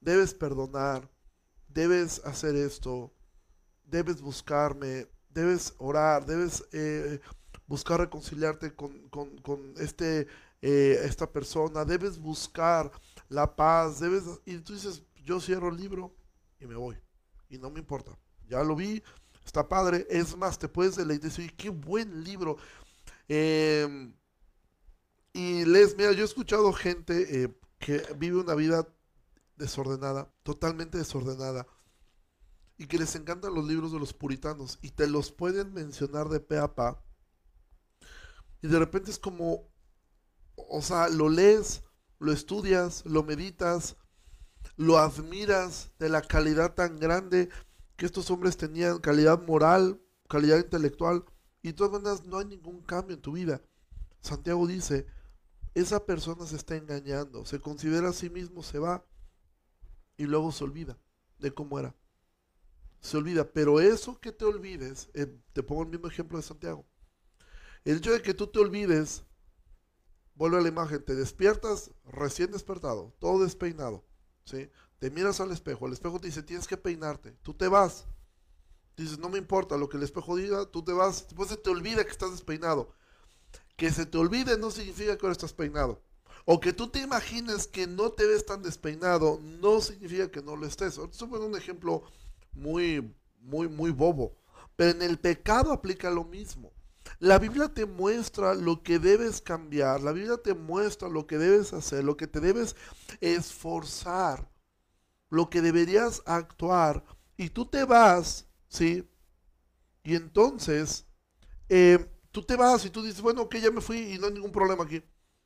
[0.00, 1.06] debes perdonar,
[1.68, 3.12] debes hacer esto,
[3.84, 7.20] debes buscarme, debes orar, debes eh,
[7.66, 10.26] buscar reconciliarte con, este,
[10.62, 12.90] eh, esta persona, debes buscar
[13.28, 16.16] la paz, debes, y tú dices, yo cierro el libro,
[16.58, 16.96] y me voy.
[17.50, 18.18] Y no me importa.
[18.48, 19.02] Ya lo vi,
[19.44, 20.06] está padre.
[20.08, 22.56] Es más, te puedes leer y decir, qué buen libro.
[23.28, 24.14] Em,
[25.34, 28.88] y les, mira, yo he escuchado gente eh, que vive una vida
[29.56, 31.66] desordenada, totalmente desordenada,
[32.78, 36.40] y que les encantan los libros de los puritanos, y te los pueden mencionar de
[36.40, 37.04] pe a pa.
[38.62, 39.68] Y de repente es como,
[40.56, 41.82] o sea, lo lees
[42.24, 43.96] lo estudias, lo meditas,
[44.76, 47.50] lo admiras de la calidad tan grande
[47.96, 51.24] que estos hombres tenían, calidad moral, calidad intelectual,
[51.62, 53.60] y de todas maneras no hay ningún cambio en tu vida.
[54.20, 55.06] Santiago dice,
[55.74, 59.04] esa persona se está engañando, se considera a sí mismo, se va
[60.16, 60.98] y luego se olvida
[61.38, 61.94] de cómo era.
[63.00, 66.86] Se olvida, pero eso que te olvides, eh, te pongo el mismo ejemplo de Santiago.
[67.84, 69.24] El hecho de que tú te olvides,
[70.34, 74.04] vuelve a la imagen, te despiertas recién despertado, todo despeinado,
[74.44, 74.70] ¿sí?
[74.98, 78.06] Te miras al espejo, el espejo te dice, tienes que peinarte, tú te vas.
[78.96, 81.68] Dices, no me importa lo que el espejo diga, tú te vas, después se te
[81.68, 82.94] olvida que estás despeinado.
[83.76, 86.00] Que se te olvide no significa que ahora estás peinado.
[86.44, 90.56] O que tú te imagines que no te ves tan despeinado, no significa que no
[90.56, 90.98] lo estés.
[90.98, 92.02] Esto es un ejemplo
[92.52, 94.36] muy, muy, muy bobo.
[94.76, 96.72] Pero en el pecado aplica lo mismo.
[97.18, 101.72] La Biblia te muestra lo que debes cambiar, la Biblia te muestra lo que debes
[101.72, 102.76] hacer, lo que te debes
[103.20, 104.50] esforzar,
[105.30, 107.04] lo que deberías actuar.
[107.36, 109.08] Y tú te vas, ¿sí?
[110.02, 111.06] Y entonces,
[111.68, 114.32] eh, tú te vas y tú dices, bueno, que ya me fui y no hay
[114.32, 115.00] ningún problema aquí,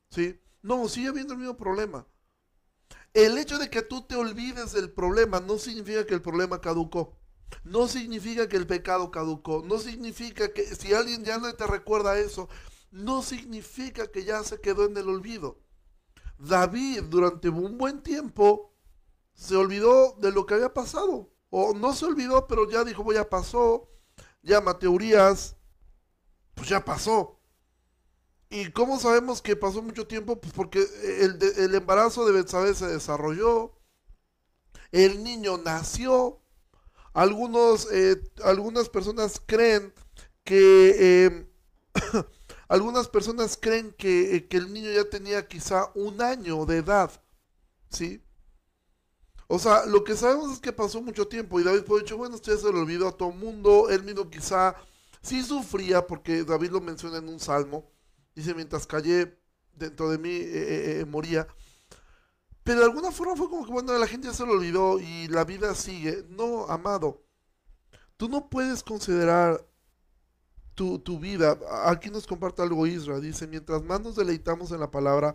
[0.08, 0.40] ¿sí?
[0.62, 2.06] No, sigue habiendo el mismo problema.
[3.12, 7.18] El hecho de que tú te olvides del problema no significa que el problema caducó.
[7.62, 9.62] No significa que el pecado caducó.
[9.66, 12.48] No significa que si alguien ya no te recuerda eso,
[12.90, 15.60] no significa que ya se quedó en el olvido.
[16.38, 18.74] David durante un buen tiempo
[19.34, 21.30] se olvidó de lo que había pasado.
[21.50, 23.90] O no se olvidó, pero ya dijo, ya pasó.
[24.40, 25.57] Ya Mateurías,
[26.58, 27.38] pues ya pasó.
[28.50, 30.40] ¿Y cómo sabemos que pasó mucho tiempo?
[30.40, 30.84] Pues porque
[31.20, 33.72] el, embarazo de Betsabé se desarrolló,
[34.90, 36.42] el niño nació.
[37.14, 39.92] Algunos, eh, algunas personas creen
[40.44, 41.48] que em,
[42.68, 47.10] algunas personas creen que, que, el niño ya tenía quizá un año de edad,
[47.90, 48.22] ¿sí?
[49.46, 52.36] O sea, lo que sabemos es que pasó mucho tiempo y David puede decir, bueno,
[52.36, 54.76] esto se lo olvidó a todo el mundo, él mismo quizá
[55.22, 57.90] sí sufría, porque David lo menciona en un salmo,
[58.38, 59.36] Dice, mientras callé,
[59.72, 61.48] dentro de mí eh, eh, eh, moría.
[62.62, 65.42] Pero de alguna forma fue como que, bueno, la gente se lo olvidó y la
[65.42, 66.24] vida sigue.
[66.28, 67.24] No, amado.
[68.16, 69.66] Tú no puedes considerar
[70.76, 71.58] tu, tu vida.
[71.86, 73.22] Aquí nos comparte algo Israel.
[73.22, 75.34] Dice, mientras más nos deleitamos en la palabra,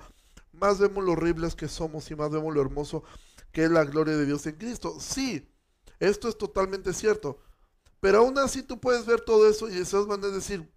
[0.53, 3.03] más vemos lo horribles que somos y más vemos lo hermoso
[3.51, 4.97] que es la gloria de Dios en Cristo.
[4.99, 5.47] Sí,
[5.99, 7.39] esto es totalmente cierto.
[8.03, 10.69] Pero aún así tú puedes ver todo eso y esas maneras decir,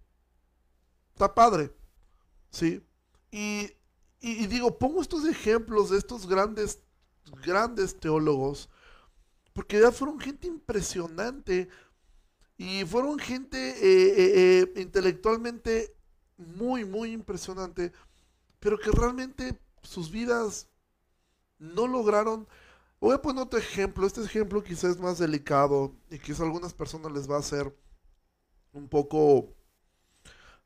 [1.11, 1.75] está padre.
[2.49, 2.81] ¿sí?
[3.29, 3.67] Y,
[4.21, 6.79] digo, pongo estos ejemplos de estos grandes,
[7.43, 8.69] grandes teólogos,
[9.51, 11.67] porque ya fueron gente impresionante
[12.55, 15.97] y fueron gente eh, eh, eh, intelectualmente
[16.37, 17.91] muy, muy impresionante,
[18.61, 20.69] pero que realmente sus vidas
[21.59, 22.47] no lograron.
[22.99, 24.05] Voy a poner otro ejemplo.
[24.07, 27.75] Este ejemplo quizás es más delicado y quizás a algunas personas les va a ser
[28.73, 29.55] un poco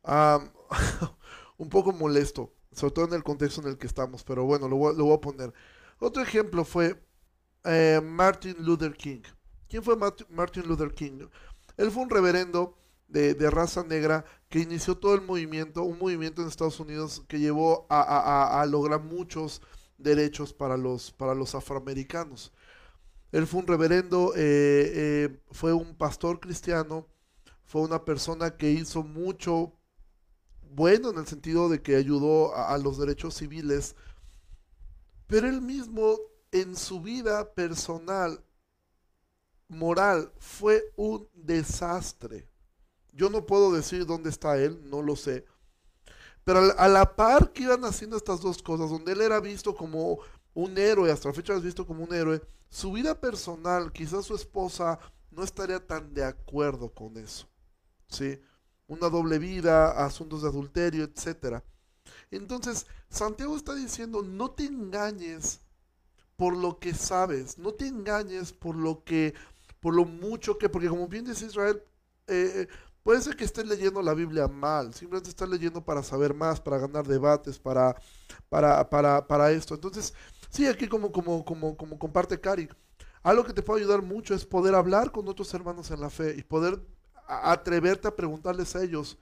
[1.57, 4.77] un poco molesto, sobre todo en el contexto en el que estamos, pero bueno, lo
[4.77, 5.53] voy, a poner.
[5.99, 7.03] Otro ejemplo fue
[7.63, 9.21] eh, Martin Luther King.
[9.69, 11.27] ¿Quién fue Martin Luther King?
[11.77, 16.47] Él fue un reverendo de, raza negra que inició todo el movimiento, un movimiento en
[16.47, 19.61] Estados Unidos que llevó a, lograr muchos
[20.01, 22.51] derechos para los, para los afroamericanos.
[23.31, 27.07] Él fue un reverendo, eh, eh, fue un pastor cristiano,
[27.63, 29.73] fue una persona que hizo mucho
[30.73, 33.95] bueno en el sentido de que ayudó a, los derechos civiles,
[35.27, 36.17] pero él mismo
[36.51, 38.43] en su vida personal,
[39.69, 42.49] moral, fue un desastre.
[43.13, 45.45] Yo no puedo decir dónde está él, no lo sé.
[46.43, 50.19] Pero a la par que iban haciendo estas dos cosas, donde él era visto como
[50.53, 54.35] un héroe, hasta la fecha es visto como un héroe, su vida personal, quizás su
[54.35, 54.99] esposa
[55.29, 57.47] no estaría tan de acuerdo con eso.
[58.07, 58.39] ¿Sí?
[58.91, 61.63] una doble vida, asuntos de adulterio, etc.
[62.29, 65.61] Entonces, Santiago está diciendo, no te engañes
[66.35, 69.33] por lo que sabes, no te engañes por lo que,
[69.79, 71.81] por lo mucho que, porque como bien dice Israel,
[72.27, 72.67] eh,
[73.03, 76.77] puede ser que estés leyendo la Biblia mal, simplemente estás leyendo para saber más, para
[76.77, 77.95] ganar debates, para,
[78.49, 79.75] para, para, para esto.
[79.75, 80.13] Entonces,
[80.49, 82.69] sí, aquí como, como, como, como comparte Cari,
[83.23, 86.35] algo que te puede ayudar mucho es poder hablar con otros hermanos en la fe
[86.37, 86.81] y poder
[87.27, 89.17] atreverte a preguntarles a ellos,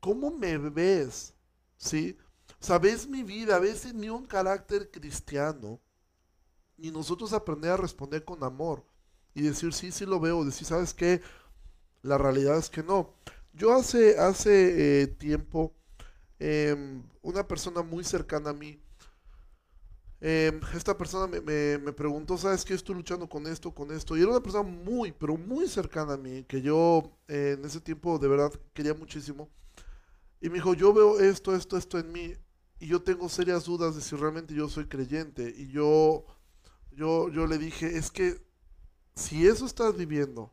[0.00, 1.34] ¿cómo me ves?
[1.76, 2.16] ¿Sí?
[2.60, 3.58] ¿Sabes mi vida?
[3.58, 5.80] ¿Ves en mí un carácter cristiano?
[6.76, 8.84] Y nosotros aprender a responder con amor
[9.34, 11.20] y decir, sí, sí lo veo, decir, ¿sabes qué?
[12.02, 13.14] La realidad es que no.
[13.52, 15.74] Yo hace, hace eh, tiempo,
[16.38, 18.80] em, una persona muy cercana a mí
[20.20, 22.74] Em, esta persona me, preguntó, ¿sabes qué?
[22.74, 24.16] Estoy luchando con esto, con esto.
[24.16, 27.80] Y era una persona muy, pero muy cercana a mí, que yo eh, en ese
[27.80, 29.48] tiempo de verdad quería muchísimo.
[30.40, 32.34] Y me dijo, yo veo esto, esto, esto en mí.
[32.80, 35.54] Y yo tengo serias dudas de si realmente yo soy creyente.
[35.56, 36.24] Y yo,
[36.92, 38.40] yo, yo le dije, es que
[39.14, 40.52] si eso estás viviendo,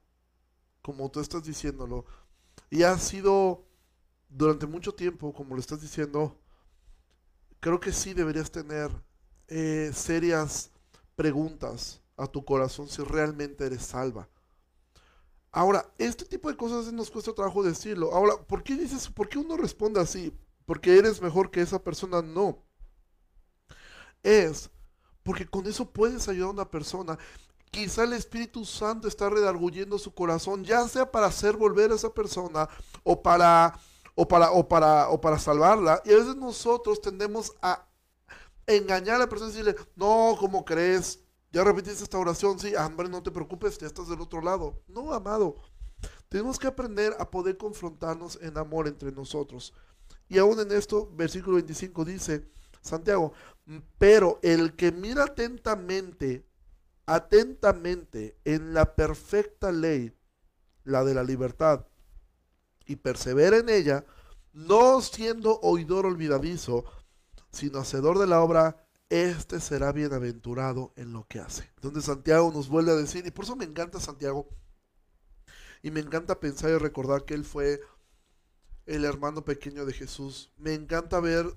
[0.86, 2.06] como tú estás diciéndolo,
[2.70, 3.66] y ha sido
[4.30, 6.40] durante mucho tiempo, como lo estás diciendo,
[7.60, 8.92] creo que sí deberías tener
[9.48, 10.70] eh, serias
[11.16, 14.30] preguntas a tu corazón si realmente eres salva.
[15.52, 18.14] Ahora, este tipo de cosas nos cuesta trabajo decirlo.
[18.14, 20.32] Ahora, ¿por qué dices, por qué uno responde así?
[20.68, 22.22] ¿Porque eres mejor que esa persona?
[22.22, 22.64] No.
[24.22, 24.70] Es
[25.24, 27.18] porque con eso puedes ayudar a una persona.
[27.72, 32.14] Quizá el Espíritu Santo está redarguyendo su corazón, ya sea para hacer volver a esa
[32.14, 32.70] persona
[33.04, 33.78] o para,
[34.16, 36.02] o para, o para, o para salvarla.
[36.06, 37.86] Y a veces nosotros tendemos a
[38.68, 41.20] engañar a la persona y decirle, no, ¿cómo crees?
[41.52, 44.82] Ya repetiste esta oración, sí, hombre, no te preocupes, ya estás del otro lado.
[44.88, 45.58] No, amado.
[46.30, 49.74] Tenemos que aprender a poder confrontarnos en amor entre nosotros.
[50.28, 52.50] Y aún en esto, versículo 25 dice,
[52.82, 53.34] Santiago,
[53.98, 56.46] pero el que mira atentamente,
[57.06, 60.14] atentamente en la perfecta ley,
[60.84, 61.86] la de la libertad,
[62.86, 64.06] y persevera en ella,
[64.54, 66.86] no siendo oidor olvidadizo,
[67.52, 71.70] sino hacedor de la obra, este será bienaventurado en lo que hace.
[71.76, 74.48] Entonces Santiago nos vuelve a decir, y por eso me encanta Santiago,
[75.82, 77.82] y me encanta pensar y recordar que él fue
[78.86, 80.52] el hermano pequeño de Jesús.
[80.58, 81.56] Me encanta ver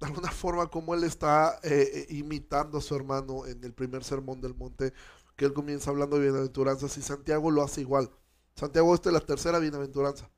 [0.00, 4.04] de alguna forma cómo él está eh, eh, imitando a su hermano en el primer
[4.04, 4.92] sermón del monte,
[5.36, 8.10] que él comienza hablando de bienaventuranzas y Santiago lo hace igual.
[8.56, 10.30] Santiago esta es la tercera bienaventuranza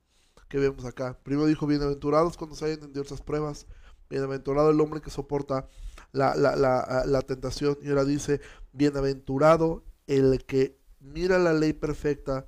[0.49, 1.19] que vemos acá.
[1.23, 3.67] Primero dijo bienaventurados cuando se hayan en diversas pruebas.
[4.09, 5.69] Bienaventurado el hombre que soporta
[6.13, 7.77] la, la, tentación.
[7.83, 8.41] Y ahora dice,
[8.73, 12.47] bienaventurado el que mira la ley perfecta,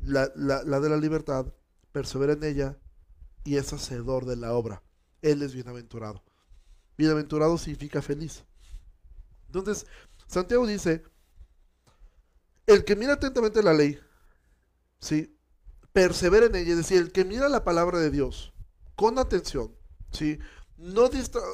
[0.00, 1.46] la, de la libertad,
[1.92, 2.78] persevera en ella
[3.44, 4.82] y es hacedor de la obra.
[5.22, 6.22] Él es bienaventurado.
[6.98, 8.44] Bienaventurado significa feliz.
[9.46, 9.86] Entonces,
[10.26, 11.02] Santiago dice,
[12.66, 13.98] el que mira atentamente la ley,
[14.98, 15.36] ¿sí?
[15.92, 18.52] persevera en ella, es decir, el que mira la palabra de Dios
[18.96, 19.74] con atención,
[20.10, 20.38] ¿sí?
[20.76, 21.10] No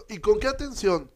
[0.09, 1.11] ¿Y con qué atención?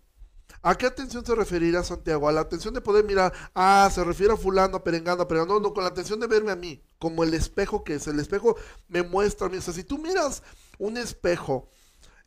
[0.61, 2.29] ¿A qué atención se referirá Santiago?
[2.29, 5.73] A la atención de poder mirar, ah, se refiere a fulano, a perengano, no, no,
[5.73, 8.07] con la atención de verme a mí, como el espejo que es.
[8.07, 8.57] El espejo
[8.89, 9.57] me muestra a mí.
[9.57, 10.43] O sea, si tú miras
[10.79, 11.69] un espejo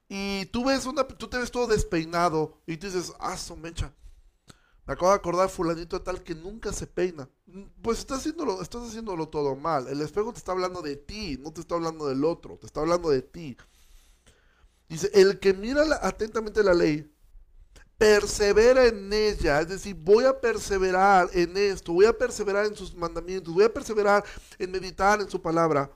[0.08, 0.88] y tú ves
[1.18, 3.94] tú te ves todo despeinado y tú dices, ah, mecha.
[4.86, 7.28] Me acabo de acordar fulanito tal que nunca se peina.
[7.82, 9.88] Pues estás haciéndolo, estás haciéndolo todo mal.
[9.88, 12.82] El espejo te está hablando de ti, no te está hablando del otro, te está
[12.82, 13.58] hablando de ti.
[14.88, 17.12] Dice, el que mira atentamente la ley,
[17.98, 22.94] persevera en ella, es decir, voy a perseverar en esto, voy a perseverar en sus
[22.94, 24.24] mandamientos, voy a perseverar
[24.60, 25.90] en meditar en su palabra.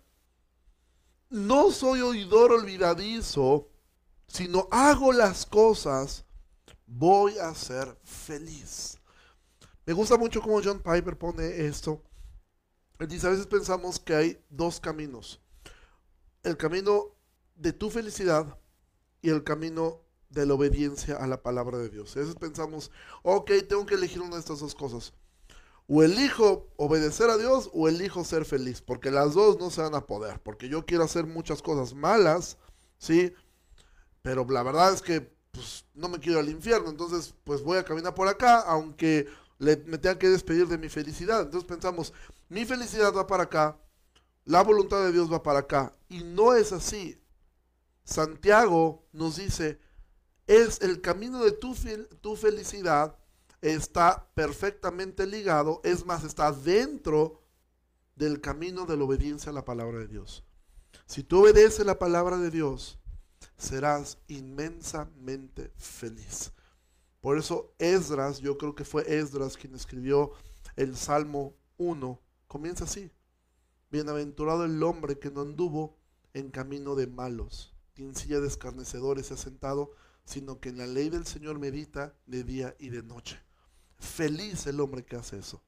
[1.29, 3.69] No soy oidor olvidadizo,
[4.29, 6.25] sino hago las cosas,
[6.85, 8.97] voy a ser feliz.
[9.85, 12.03] Me gusta mucho cómo John Piper pone esto.
[12.99, 15.41] Él dice, a veces pensamos que hay dos caminos.
[16.43, 17.15] El camino
[17.55, 18.59] de tu felicidad
[19.21, 22.15] y el camino de la obediencia a la palabra de Dios.
[22.15, 22.91] A veces pensamos,
[23.23, 25.13] ok, tengo que elegir una de estas dos cosas.
[25.87, 29.95] O elijo obedecer a Dios o elijo ser feliz, porque las dos no se van
[29.95, 32.59] a poder, porque yo quiero hacer muchas cosas malas,
[32.99, 33.33] ¿sí?
[34.29, 37.83] Pero la verdad es que pues, no me quiero al infierno, entonces pues voy a
[37.83, 41.41] caminar por acá, aunque me tenga que despedir de mi felicidad.
[41.41, 42.13] Entonces pensamos,
[42.47, 43.79] mi felicidad va para acá,
[44.45, 47.19] la voluntad de Dios va para acá, y no es así.
[48.03, 49.79] Santiago nos dice,
[50.45, 51.75] es el camino de tu,
[52.21, 53.17] tu felicidad,
[53.61, 57.41] está perfectamente ligado, es más, está dentro
[58.15, 60.43] del camino de la obediencia a la palabra de Dios.
[61.07, 62.98] Si tú obedeces la palabra de Dios,
[63.57, 66.51] serás inmensamente feliz.
[67.21, 70.31] Por eso Esdras, yo creo que fue Esdras quien escribió
[70.75, 73.11] el Salmo 1, comienza así.
[73.91, 75.97] Bienaventurado el hombre que no anduvo
[76.33, 79.91] en camino de malos, en silla de escarnecedores ha sentado,
[80.25, 83.39] sino que en la ley del Señor medita de día y de noche.
[83.97, 85.61] Feliz el hombre que hace eso.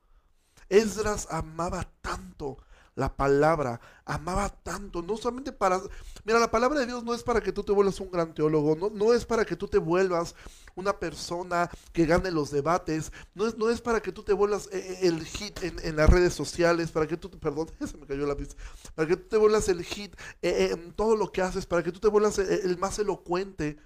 [0.69, 2.57] Esdras amaba tanto
[2.95, 5.81] la palabra, amaba tanto, no solamente para...
[6.25, 8.75] Mira, la palabra de Dios no es para que tú te vuelvas un gran teólogo,
[8.75, 10.35] no, no es para que tú te vuelvas
[10.75, 14.67] una persona que gane los debates, no es, no es para que tú te vuelvas
[14.71, 18.25] eh, eh, el hit en, las redes sociales, para que tú, perdón, se me cayó
[18.25, 18.55] la pista,
[18.95, 21.91] para que tú te vuelvas el hit eh, en todo lo que haces, para que
[21.91, 23.77] tú te vuelvas el, el más elocuente.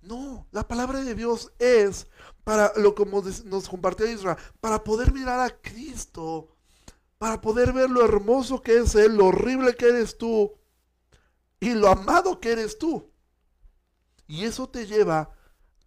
[0.00, 2.06] No, la palabra de Dios es
[2.44, 6.57] para lo como nos compartió Israel, para poder mirar a Cristo,
[7.18, 10.52] para poder ver lo hermoso que es Él, lo horrible que eres tú
[11.60, 13.10] y lo amado que eres tú.
[14.26, 15.30] Y eso te lleva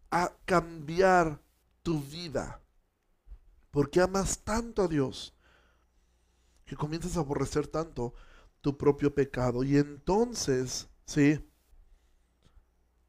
[0.09, 1.41] a cambiar
[1.83, 2.61] tu vida.
[3.69, 5.33] Porque amas tanto a Dios
[6.65, 8.13] que comienzas a aborrecer tanto
[8.59, 9.63] tu propio pecado.
[9.63, 11.39] Y entonces, ¿sí?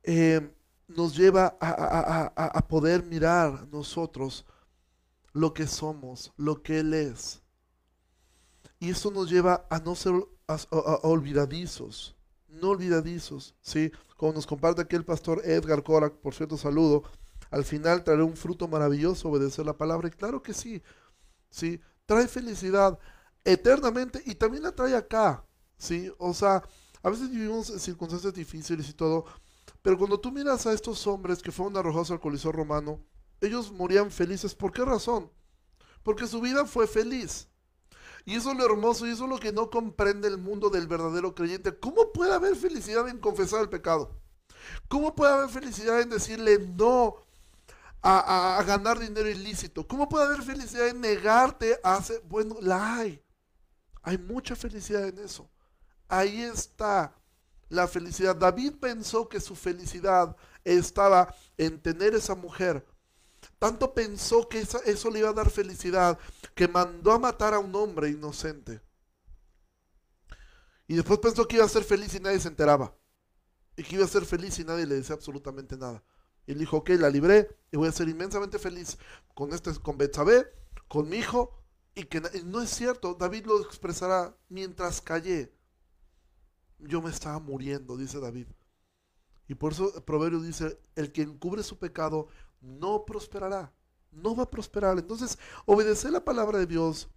[0.05, 0.55] Eh,
[0.89, 4.45] nos lleva a, poder mirar nosotros
[5.33, 7.42] lo que somos, lo que Él es.
[8.83, 10.13] Y eso nos lleva a no ser
[11.05, 12.17] olvidadizos,
[12.49, 13.93] no olvidadizos, ¿sí?
[14.17, 17.05] Como nos comparte aquí el pastor Edgar Korak, por cierto saludo,
[17.53, 20.09] al final traerá un fruto maravilloso obedecer la palabra.
[20.09, 20.83] Y claro que sí,
[21.49, 21.81] ¿sí?
[22.07, 22.99] Trae felicidad
[23.45, 25.47] eternamente y también la trae acá,
[25.79, 26.11] ¿sí?
[26.19, 26.65] O sea,
[27.05, 29.27] a veces vivimos en circunstancias difíciles y todo,
[29.81, 32.99] pero cuando tú miras a estos hombres que fueron arrojados al coliseo romano,
[33.41, 34.57] ellos morían felices.
[34.57, 35.31] ¿Por qué razón?
[36.03, 37.49] Porque su vida fue feliz.
[38.25, 40.87] Y eso es lo hermoso y eso es lo que no comprende el mundo del
[40.87, 41.77] verdadero creyente.
[41.79, 44.23] ¿Cómo puede haber felicidad en confesar el pecado?
[44.89, 47.17] ¿Cómo puede haber felicidad en decirle no
[48.01, 49.87] a, ganar dinero ilícito?
[49.87, 52.23] ¿Cómo puede haber felicidad en negarte a hacer...
[52.29, 53.23] Bueno, la hay.
[54.03, 55.51] Hay mucha felicidad en eso.
[56.09, 57.15] Ahí está
[57.69, 58.37] la felicidad.
[58.37, 62.87] David pensó que su felicidad estaba en tener esa mujer.
[63.59, 66.19] Tanto pensó que eso le iba a dar felicidad
[66.55, 68.81] que mandó a matar a un hombre inocente.
[70.87, 72.97] Y después pensó que iba a ser feliz y nadie se enteraba.
[73.77, 76.03] Y que iba a ser feliz y nadie le decía absolutamente nada.
[76.47, 78.99] Y él dijo, ok, la libré y voy a ser inmensamente feliz
[79.35, 80.47] con este, con Betsabé,
[80.89, 81.59] con mi hijo.
[81.95, 85.55] Y que no es cierto, David lo expresará mientras callé
[86.87, 88.47] yo me estaba muriendo, dice David.
[89.49, 92.29] Y por eso proverbio dice, el que encubre su pecado
[92.61, 93.73] no prosperará,
[94.13, 94.99] no va a prosperar.
[94.99, 97.09] Entonces, obedecer la palabra de Dios,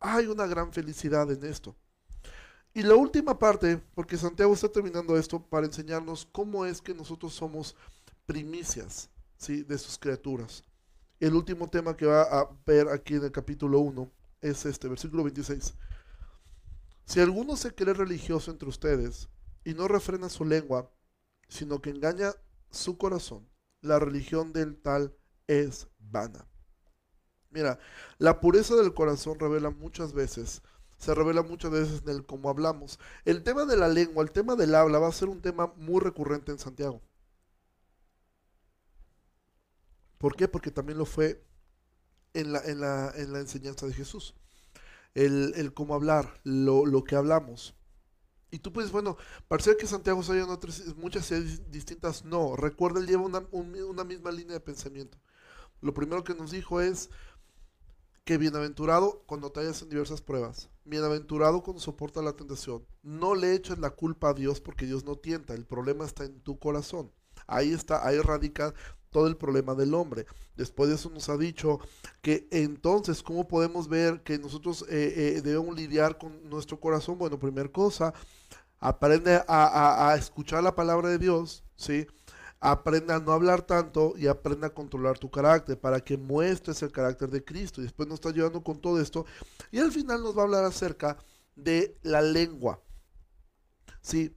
[0.00, 1.76] hay una gran felicidad en esto.
[2.74, 7.32] Y la última parte, porque Santiago está terminando esto para enseñarnos cómo es que nosotros
[7.32, 7.74] somos
[8.26, 9.62] primicias ¿sí?
[9.62, 10.62] de sus criaturas.
[11.18, 14.10] El último tema que va a ver aquí en el capítulo 1
[14.42, 15.74] es este, versículo 26.
[17.06, 19.28] Si alguno se cree religioso entre ustedes
[19.64, 20.90] y no refrena su lengua,
[21.48, 22.34] sino que engaña
[22.70, 23.48] su corazón,
[23.80, 25.16] la religión del tal
[25.46, 26.46] es vana.
[27.50, 27.78] Mira,
[28.18, 30.62] la pureza del corazón revela muchas veces,
[30.98, 32.98] se revela muchas veces en el cómo hablamos.
[33.24, 36.00] El tema de la lengua, el tema del habla va a ser un tema muy
[36.00, 37.00] recurrente en Santiago.
[40.18, 40.48] ¿Por qué?
[40.48, 41.44] Porque también lo fue
[42.34, 44.34] en la, en la, en la enseñanza de Jesús
[45.16, 47.74] el, cómo hablar, lo, que hablamos.
[48.50, 49.16] Y tú puedes, bueno,
[49.48, 51.32] parece que Santiago en otras, muchas
[51.70, 52.24] distintas.
[52.24, 55.18] No, recuerda, él lleva una, una misma línea de pensamiento.
[55.80, 57.10] Lo primero que nos dijo es
[58.24, 62.84] que bienaventurado cuando te hayas en diversas pruebas, bienaventurado cuando soporta la tentación.
[63.02, 66.40] No le eches la culpa a Dios porque Dios no tienta, el problema está en
[66.40, 67.12] tu corazón.
[67.46, 68.74] Ahí está, ahí radica
[69.10, 70.26] todo el problema del hombre.
[70.56, 71.78] Después de eso nos ha dicho
[72.20, 77.18] que entonces, ¿cómo podemos ver que nosotros eh, eh, debemos lidiar con nuestro corazón?
[77.18, 78.12] Bueno, primera cosa,
[78.78, 82.06] aprende a, escuchar la palabra de Dios, ¿sí?
[82.60, 86.92] Aprende a no hablar tanto y aprende a controlar tu carácter para que muestres el
[86.92, 87.80] carácter de Cristo.
[87.80, 89.26] Y después nos está ayudando con todo esto.
[89.70, 91.18] Y al final nos va a hablar acerca
[91.54, 92.80] de la lengua.
[94.00, 94.34] ¿Sí?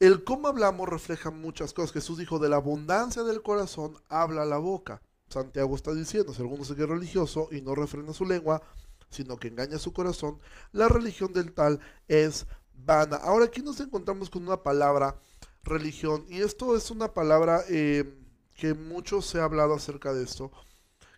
[0.00, 1.92] El cómo hablamos refleja muchas cosas.
[1.92, 5.02] Jesús dijo, de la abundancia del corazón habla la boca.
[5.28, 8.62] Santiago está diciendo, si alguno se cree religioso y no refrena su lengua,
[9.10, 10.38] sino que engaña su corazón,
[10.72, 13.16] la religión del tal es vana.
[13.16, 15.20] Ahora aquí nos encontramos con una palabra,
[15.68, 18.18] religión, y esto es una palabra eh,
[18.56, 20.50] que mucho se ha hablado acerca de esto.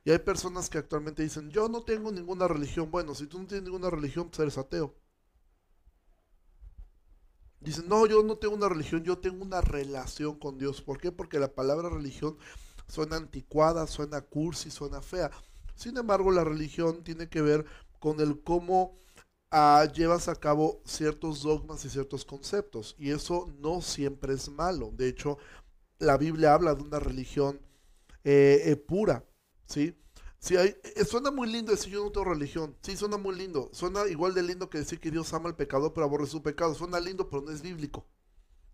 [0.04, 2.90] Y hay personas que actualmente dicen, yo no tengo ninguna religión.
[2.90, 4.94] Bueno, si tú no tienes ninguna religión, pues eres ateo.
[7.60, 10.80] Dicen, no, yo no tengo una religión, yo tengo una relación con Dios.
[10.80, 11.12] ¿Por qué?
[11.12, 12.38] Porque la palabra religión
[12.88, 15.30] suena anticuada, suena cursi, suena fea.
[15.74, 17.66] Sin embargo, la religión tiene que ver
[17.98, 18.98] con el cómo
[19.94, 22.94] llevas a cabo ciertos dogmas y ciertos conceptos.
[22.98, 24.92] Y eso no siempre es malo.
[24.94, 25.38] De hecho,
[25.98, 27.60] la Biblia habla de una religión
[28.24, 29.24] eh, eh, pura,
[29.66, 29.96] ¿sí?
[30.38, 32.76] Sí, eh, suena muy lindo decir yo no tengo religión.
[32.82, 33.70] Sí, suena muy lindo.
[33.72, 36.74] Suena igual de lindo que decir que Dios ama al pecador pero aborrece su pecado.
[36.74, 38.06] Suena lindo, pero no es bíblico.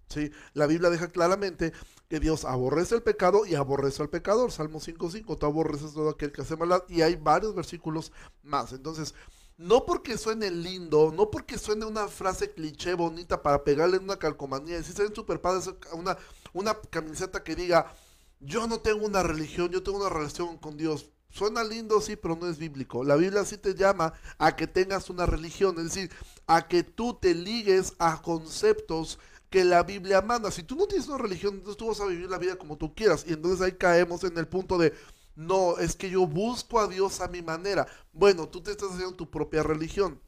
[0.09, 1.72] Sí, la Biblia deja claramente
[2.09, 4.53] que Dios aborrece el pecado y aborrece al pecador.
[4.53, 6.85] Salmo 5.5, tú aborreces todo aquel que hace maldad.
[6.89, 8.12] Y hay varios versículos
[8.43, 8.72] más.
[8.72, 9.14] Entonces,
[9.59, 14.19] no porque suene lindo, no porque suene una frase cliché bonita para pegarle en una
[14.19, 14.83] calcomanía.
[14.83, 16.17] Si saben super padres una,
[16.53, 17.93] una camiseta que diga
[18.41, 21.11] yo no tengo una religión, yo tengo una relación con Dios.
[21.31, 23.05] Suena lindo, sí, pero no es bíblico.
[23.05, 26.11] La Biblia sí te llama a que tengas una religión, es decir,
[26.47, 29.19] a que tú te ligues a conceptos
[29.51, 30.51] que la Biblia manda.
[30.51, 32.95] Si tú no tienes una religión, entonces tú vas a vivir la vida como tú
[32.95, 33.25] quieras.
[33.27, 34.95] Y entonces ahí caemos en el punto de,
[35.37, 37.87] no, es que yo busco a Dios a mi manera.
[38.12, 40.20] Bueno, tú te estás haciendo tu propia religión.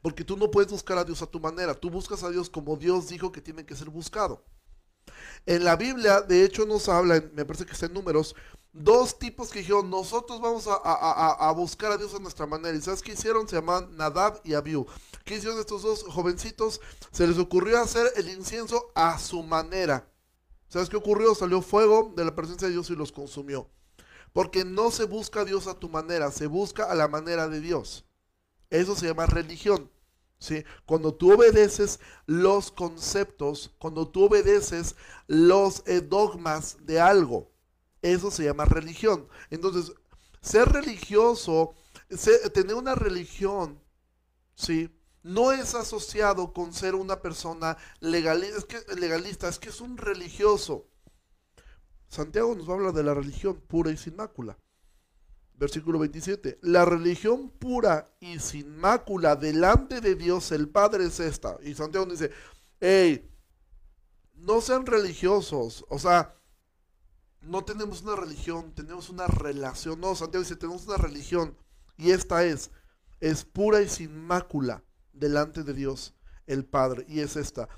[0.00, 1.74] Porque tú no puedes buscar a Dios a tu manera.
[1.74, 4.44] Tú buscas a Dios como Dios dijo que tiene que ser buscado.
[5.44, 8.34] En la Biblia, de hecho, nos habla, me parece que está en números,
[8.72, 12.76] dos tipos que dijeron, nosotros vamos a, buscar a Dios a nuestra manera.
[12.76, 13.48] ¿Y sabes qué hicieron?
[13.48, 14.86] Se llaman Nadab y Abiú.
[15.24, 16.80] ¿Qué hicieron estos dos jovencitos?
[17.10, 20.08] Se les ocurrió hacer el incienso a su manera.
[20.68, 21.34] ¿Sabes qué ocurrió?
[21.34, 23.70] Salió fuego de la presencia de Dios y los consumió.
[24.36, 27.62] Porque no se busca a Dios a tu manera, se busca a la manera de
[27.62, 28.04] Dios.
[28.68, 29.90] Eso se llama religión.
[30.38, 30.62] ¿sí?
[30.84, 34.94] Cuando tú obedeces los conceptos, cuando tú obedeces
[35.26, 37.50] los dogmas de algo,
[38.02, 39.26] eso se llama religión.
[39.48, 39.94] Entonces,
[40.42, 41.74] ser religioso,
[42.52, 43.80] tener una religión,
[44.54, 44.94] ¿sí?
[45.22, 50.90] No es asociado con ser una persona legalista, es que es un religioso.
[52.08, 54.58] Santiago nos habla de la religión pura y sin mácula.
[55.54, 56.58] Versículo 27.
[56.62, 61.56] La religión pura y sin mácula delante de Dios el Padre es esta.
[61.62, 62.30] Y Santiago dice,
[62.80, 63.30] hey,
[64.34, 65.84] no sean religiosos.
[65.88, 66.36] O sea,
[67.40, 70.00] no tenemos una religión, tenemos una relación.
[70.00, 71.56] No, Santiago dice, tenemos una religión.
[71.96, 72.70] Y esta es,
[73.20, 76.14] es pura y sin mácula delante de Dios
[76.46, 77.06] el Padre.
[77.08, 77.68] Y es esta,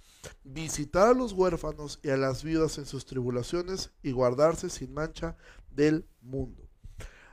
[0.44, 5.36] visitar a los huérfanos y a las viudas en sus tribulaciones y guardarse sin mancha
[5.70, 6.68] del mundo.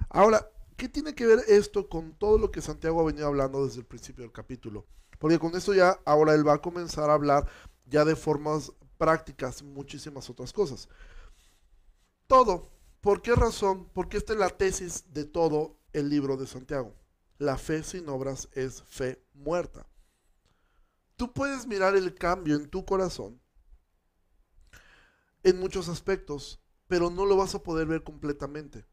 [0.09, 3.79] Ahora, ¿qué tiene que ver esto con todo lo que Santiago ha venido hablando desde
[3.79, 4.85] el principio del capítulo?
[5.19, 7.47] Porque con esto ya ahora él va a comenzar a hablar
[7.85, 10.89] ya de formas prácticas muchísimas otras cosas.
[12.27, 12.71] Todo.
[13.01, 13.87] ¿Por qué razón?
[13.93, 16.95] Porque esta es la tesis de todo el libro de Santiago.
[17.37, 19.85] La fe sin obras es fe muerta.
[21.15, 23.41] Tú puedes mirar el cambio en tu corazón
[25.43, 28.85] en muchos aspectos, pero no lo vas a poder ver completamente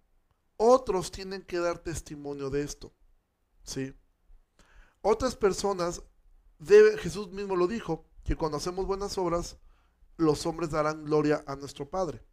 [0.64, 2.94] otros tienen que dar testimonio de esto.
[3.64, 3.94] ¿Sí?
[5.00, 6.02] Otras personas,
[6.98, 9.58] Jesús mismo lo dijo, que cuando hacemos buenas obras,
[10.16, 12.24] los hombres darán gloria a nuestro Padre.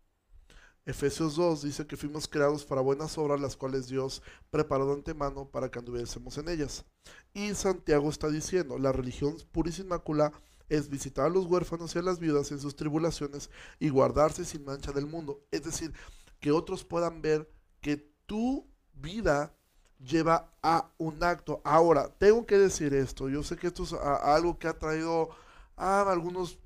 [0.89, 5.47] Efesios 2 dice que fuimos creados para buenas obras, las cuales Dios preparó de antemano
[5.47, 6.83] para que anduviésemos en ellas.
[7.31, 10.31] Y Santiago está diciendo, la religión pura y sin mácula
[10.67, 14.65] es visitar a los huérfanos y a las viudas en sus tribulaciones y guardarse sin
[14.65, 15.45] mancha del mundo.
[15.51, 15.93] Es decir,
[16.39, 17.47] que otros puedan ver
[17.81, 19.55] que tu vida
[19.99, 21.61] lleva a un acto.
[21.65, 25.29] Ahora, tengo que decir esto, yo sé que esto es algo que ha traído
[25.75, 26.57] a algunos,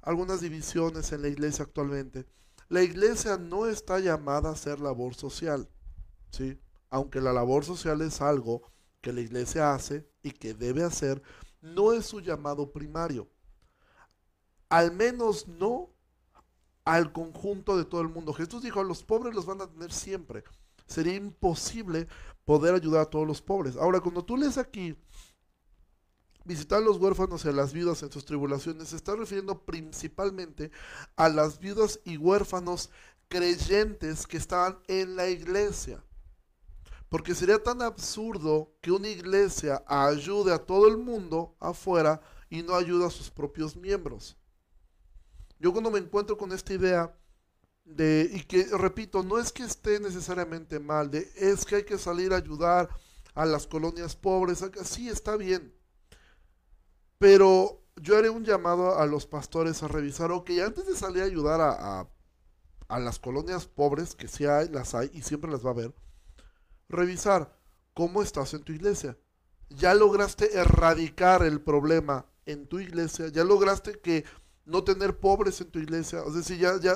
[0.00, 2.24] algunas divisiones en la iglesia actualmente.
[2.68, 5.68] La iglesia no está llamada a hacer labor social,
[6.30, 6.58] ¿sí?
[6.90, 8.62] Aunque la labor social es algo
[9.00, 11.22] que la iglesia hace y que debe hacer,
[11.60, 13.28] no es su llamado primario.
[14.68, 15.90] Al menos no
[16.84, 18.32] al conjunto de todo el mundo.
[18.32, 20.44] Jesús dijo, a los pobres los van a tener siempre
[20.88, 22.08] sería imposible
[22.44, 23.76] poder ayudar a todos los pobres.
[23.76, 24.96] Ahora, cuando tú lees aquí,
[26.48, 30.72] visitar a los huérfanos y a las viudas en sus tribulaciones, se está refiriendo principalmente
[31.14, 32.90] a las viudas y huérfanos
[33.28, 36.02] creyentes que estaban en la iglesia.
[37.10, 42.74] Porque sería tan absurdo que una iglesia ayude a todo el mundo afuera y no
[42.74, 44.36] ayude a sus propios miembros.
[45.60, 47.14] Yo cuando me encuentro con esta idea,
[47.84, 52.32] y que, repito, no es que esté necesariamente mal, de, es que hay que salir
[52.32, 52.88] a ayudar
[53.34, 55.74] a las colonias pobres, sí está bien,
[57.18, 61.26] pero yo haré un llamado a los pastores a revisar, ok, antes de salir a
[61.26, 62.08] ayudar a,
[62.88, 65.94] a, las colonias pobres, que sí hay, las hay y siempre las va a haber,
[66.88, 67.58] revisar
[67.94, 69.18] cómo estás en tu iglesia.
[69.70, 74.24] Ya lograste erradicar el problema en tu iglesia, ya lograste que
[74.64, 76.94] no tener pobres en tu iglesia, es decir, ya, ya,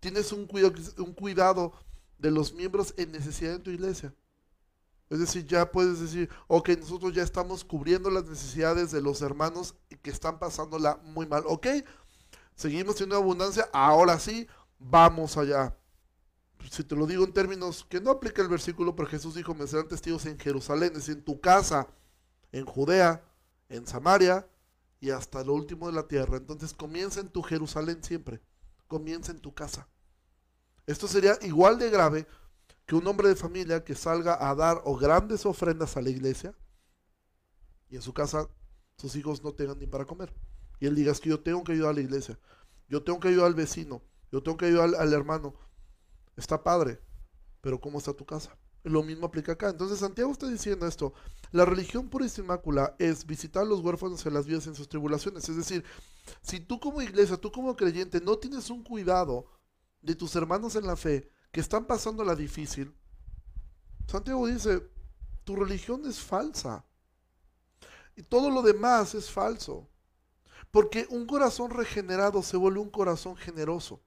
[0.00, 1.72] tienes un cuidado, un cuidado
[2.18, 4.12] de los miembros en necesidad en tu iglesia.
[5.10, 9.74] Es decir, ya puedes decir, ok, nosotros ya estamos cubriendo las necesidades de los hermanos
[10.02, 11.44] que están pasándola muy mal.
[11.46, 11.66] Ok,
[12.54, 14.46] seguimos teniendo abundancia, ahora sí,
[14.78, 15.74] vamos allá.
[16.70, 19.66] Si te lo digo en términos que no aplica el versículo, pero Jesús dijo, me
[19.66, 21.86] serán testigos en Jerusalén, es en tu casa,
[22.52, 23.24] en Judea,
[23.68, 24.46] en Samaria
[25.00, 26.36] y hasta lo último de la tierra.
[26.36, 28.42] Entonces comienza en tu Jerusalén siempre
[28.88, 29.86] comienza en tu casa.
[30.86, 32.26] Esto sería igual de grave
[32.88, 36.54] que un hombre de familia que salga a dar o grandes ofrendas a la iglesia
[37.90, 38.48] y en su casa
[38.96, 40.32] sus hijos no tengan ni para comer.
[40.80, 42.38] Y él diga, es que yo tengo que ayudar a la iglesia,
[42.88, 44.00] yo tengo que ayudar al vecino,
[44.32, 45.54] yo tengo que ayudar al, hermano.
[46.34, 46.98] Está padre,
[47.60, 48.56] pero ¿cómo está tu casa?
[48.84, 49.68] Lo mismo aplica acá.
[49.68, 51.12] Entonces Santiago está diciendo esto.
[51.50, 54.88] La religión pura y inmácula es visitar a los huérfanos en las vidas en sus
[54.88, 55.46] tribulaciones.
[55.46, 55.84] Es decir,
[56.40, 59.44] si tú como iglesia, tú como creyente, no tienes un cuidado
[60.00, 62.94] de tus hermanos en la fe que están pasando la difícil,
[64.06, 64.82] Santiago dice,
[65.44, 66.84] tu religión es falsa.
[68.16, 69.88] Y todo lo demás es falso.
[70.70, 74.02] Porque un corazón regenerado se vuelve un corazón generoso.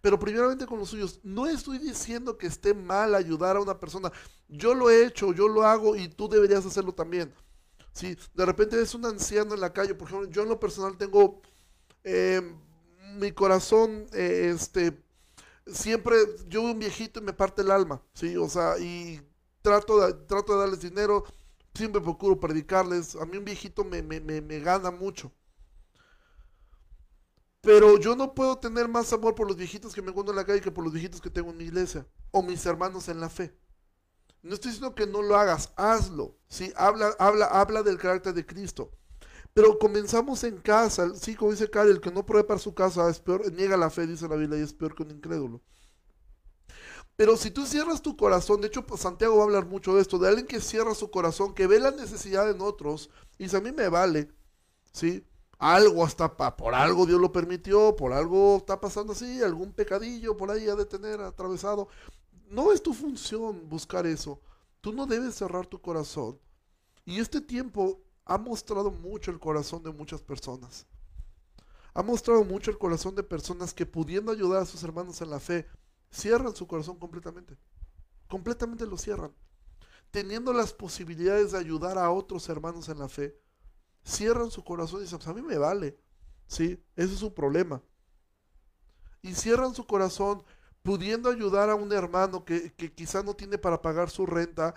[0.00, 4.12] Pero primeramente con los suyos, no estoy diciendo que esté mal ayudar a una persona.
[4.48, 7.32] Yo lo he hecho, yo lo hago y tú deberías hacerlo también.
[7.92, 10.96] Si de repente es un anciano en la calle, por ejemplo, yo en lo personal
[10.96, 11.40] tengo
[12.02, 12.42] eh,
[13.16, 15.03] mi corazón, eh, este,
[15.66, 16.16] siempre,
[16.48, 18.36] yo veo un viejito y me parte el alma, ¿sí?
[18.36, 19.20] O sea, y
[19.62, 21.24] trato de, trato de darles dinero,
[21.74, 23.16] siempre procuro predicarles.
[23.16, 25.32] A mí un viejito me, me, me, me gana mucho.
[27.60, 30.44] Pero yo no puedo tener más amor por los viejitos que me encuentro en la
[30.44, 33.30] calle que por los viejitos que tengo en mi iglesia o mis hermanos en la
[33.30, 33.56] fe.
[34.42, 36.36] No estoy diciendo que no lo hagas, hazlo.
[36.48, 36.72] ¿sí?
[36.76, 38.92] Habla, habla, habla del carácter de Cristo.
[39.54, 41.14] Pero comenzamos en casa.
[41.14, 43.90] Sí, como dice Cari, el que no pruebe para su casa es peor, niega la
[43.90, 45.62] fe, dice la Biblia, y es peor que un incrédulo.
[47.16, 50.02] Pero si tú cierras tu corazón, de hecho pues, Santiago va a hablar mucho de
[50.02, 53.56] esto, de alguien que cierra su corazón, que ve la necesidad en otros, y dice,
[53.56, 54.32] a mí me vale,
[54.92, 55.24] ¿sí?
[55.58, 60.50] algo hasta por algo Dios lo permitió, por algo está pasando así, algún pecadillo por
[60.50, 61.88] ahí ha de tener atravesado.
[62.50, 64.40] No es tu función buscar eso.
[64.80, 66.38] Tú no debes cerrar tu corazón.
[67.04, 70.86] Y este tiempo ha mostrado mucho el corazón de muchas personas.
[71.92, 75.38] Ha mostrado mucho el corazón de personas que pudiendo ayudar a sus hermanos en la
[75.38, 75.66] fe,
[76.10, 77.56] cierran su corazón completamente.
[78.28, 79.32] Completamente lo cierran.
[80.10, 83.38] Teniendo las posibilidades de ayudar a otros hermanos en la fe,
[84.04, 85.98] cierran su corazón y dicen, pues a mí me vale.
[86.46, 86.82] ¿Sí?
[86.96, 87.82] Ese es su problema.
[89.22, 90.44] Y cierran su corazón
[90.82, 94.74] pudiendo ayudar a un hermano que, que quizá no tiene para pagar su renta.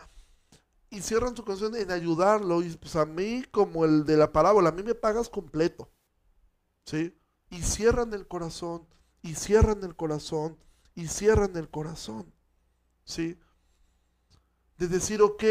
[0.89, 2.61] Y cierran su corazón en ayudarlo.
[2.61, 5.89] Y pues a mí, como el de la parábola, a mí me pagas completo.
[6.85, 7.17] ¿Sí?
[7.49, 8.87] Y cierran el corazón.
[9.21, 10.57] Y cierran el corazón.
[10.95, 12.33] Y cierran el corazón.
[13.03, 13.37] ¿Sí?
[14.77, 15.43] De decir, ok,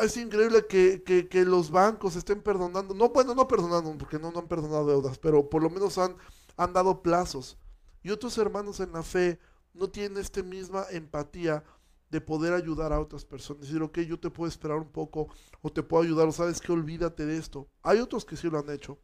[0.00, 4.48] es increíble que, los bancos estén perdonando, no, bueno, no perdonando, porque no, no han
[4.48, 6.16] perdonado deudas, pero por lo menos han,
[6.56, 7.58] han dado plazos.
[8.02, 9.38] Y otros hermanos en la fe
[9.74, 11.64] no tienen esta misma empatía
[12.12, 13.62] de poder ayudar a otras personas.
[13.62, 15.28] Decir, ok, yo te puedo esperar un poco,
[15.62, 17.70] o te puedo ayudar, o sabes que olvídate de esto.
[17.82, 18.98] Hay otros que sí lo han hecho.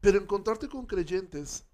[0.00, 1.66] Pero encontrarte con creyentes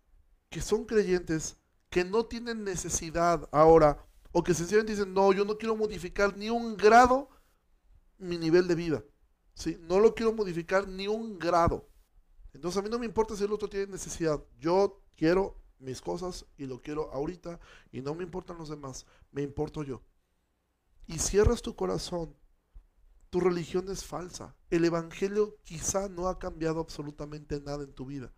[0.49, 1.59] que son creyentes
[1.91, 6.49] que no tienen necesidad ahora o que sencillamente dicen, no, yo no quiero modificar ni
[6.49, 7.28] un grado
[8.16, 9.05] mi nivel de vida.
[9.53, 9.76] ¿sí?
[9.82, 11.91] No lo quiero modificar ni un grado.
[12.55, 14.43] Entonces a mí no me importa si el otro tiene necesidad.
[14.59, 17.61] Yo quiero mis cosas y lo quiero ahorita
[17.93, 19.07] y no me importan los demás.
[19.33, 20.03] Me importo yo.
[21.07, 22.35] Y cierras tu corazón.
[23.31, 24.55] Tu religión es falsa.
[24.70, 28.33] El Evangelio quizá no ha cambiado absolutamente nada en tu vida.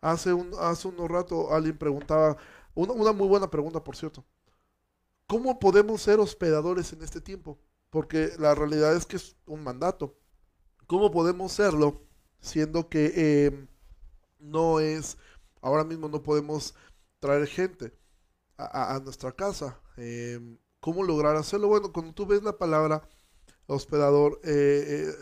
[0.00, 2.36] Hace, un, hace unos rato alguien preguntaba,
[2.74, 4.24] una muy buena pregunta por cierto.
[5.26, 7.58] ¿Cómo podemos ser hospedadores en este tiempo?
[7.88, 10.18] Porque la realidad es que es un mandato.
[10.86, 12.02] ¿Cómo podemos serlo
[12.40, 13.66] siendo que em,
[14.38, 15.16] no es,
[15.62, 16.74] ahora mismo no podemos
[17.20, 17.92] traer gente
[18.58, 19.80] a, nuestra casa?
[19.96, 21.68] Em, ¿Cómo lograr hacerlo?
[21.68, 23.08] Bueno, cuando tú ves la palabra
[23.66, 24.50] hospedador, eh,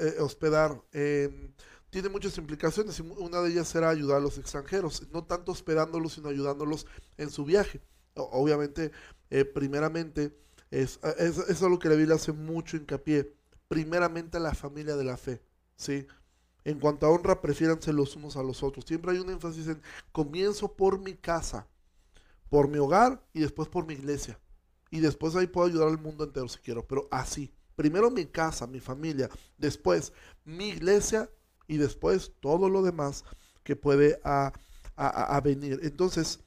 [0.01, 1.53] eh, eh, hospedar, em,
[1.91, 6.15] tiene muchas implicaciones y una de ellas será ayudar a los extranjeros, no tanto hospedándolos,
[6.15, 6.87] sino ayudándolos
[7.17, 7.81] en su viaje.
[8.15, 8.93] Obviamente
[9.31, 10.37] eh, primeramente,
[10.71, 13.33] es, es, es algo que la Biblia hace mucho hincapié,
[13.69, 15.41] primeramente a la familia de la fe,
[15.77, 16.07] ¿sí?
[16.65, 18.85] En cuanto a honra, prefiéranse los unos a los otros.
[18.85, 19.83] Siempre hay un énfasis en
[20.13, 21.67] comienzo por mi casa,
[22.49, 24.39] por mi hogar y después por mi iglesia.
[24.91, 27.53] Y después ahí puedo ayudar al mundo entero si quiero, pero así.
[27.77, 30.13] Primero mi casa, mi familia, después
[30.45, 31.31] mi iglesia
[31.67, 33.25] y después todo lo demás
[33.63, 34.53] que puede a,
[35.43, 35.81] venir.
[35.83, 36.41] Entonces,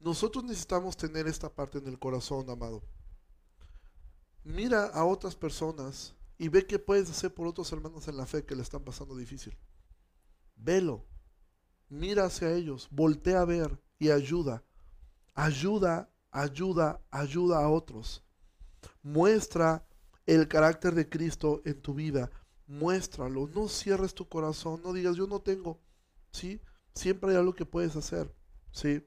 [0.00, 2.82] nosotros necesitamos tener esta parte en el corazón, amado.
[4.42, 8.46] Mira a otras personas y ve qué puedes hacer por otros hermanos en la fe
[8.46, 9.54] que le están pasando difícil.
[10.56, 11.04] Velo,
[11.90, 14.64] mira hacia ellos, voltea a ver y ayuda.
[15.34, 18.24] Ayuda, ayuda, ayuda a otros.
[19.02, 19.86] Muestra
[20.24, 22.30] el carácter de Cristo en tu vida.
[22.66, 23.46] Muéstralo.
[23.54, 24.80] No cierres tu corazón.
[24.82, 25.78] No digas, yo no tengo.
[26.32, 26.58] ¿Sí?
[26.94, 28.34] Siempre hay algo que puedes hacer.
[28.72, 29.06] ¿Sí?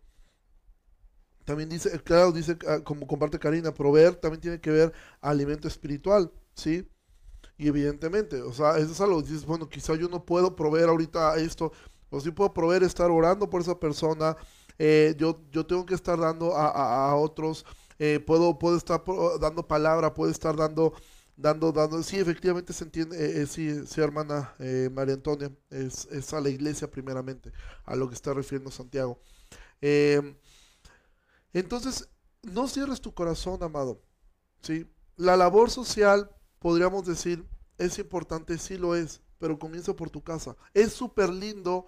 [1.46, 6.32] También dice, claro, dice, ah, como comparte Karina, proveer también tiene que ver alimento espiritual,
[6.54, 6.88] ¿sí?
[7.64, 11.38] Y evidentemente, o sea, eso es algo, dices, bueno, quizá yo no puedo proveer ahorita
[11.38, 11.72] esto,
[12.10, 14.36] o sí puedo proveer estar orando por esa persona,
[14.78, 17.66] eh, yo, yo tengo que estar dando a, otros,
[18.00, 19.02] eh, puedo, puedo estar
[19.40, 20.92] dando palabra, puedo estar dando,
[21.38, 24.54] dando, dando, sí, efectivamente se entiende, sí, sí, hermana
[24.92, 27.54] María Antonia, es, es, a la iglesia primeramente,
[27.86, 29.22] a lo que está refiriendo Santiago.
[31.54, 32.10] entonces,
[32.42, 34.02] no cierres tu corazón, amado,
[34.62, 34.86] ¿sí?
[35.16, 36.30] La labor social,
[36.64, 37.46] podríamos decir,
[37.78, 40.56] es importante, sí lo es, pero comienza por tu casa.
[40.74, 41.88] Es súper lindo.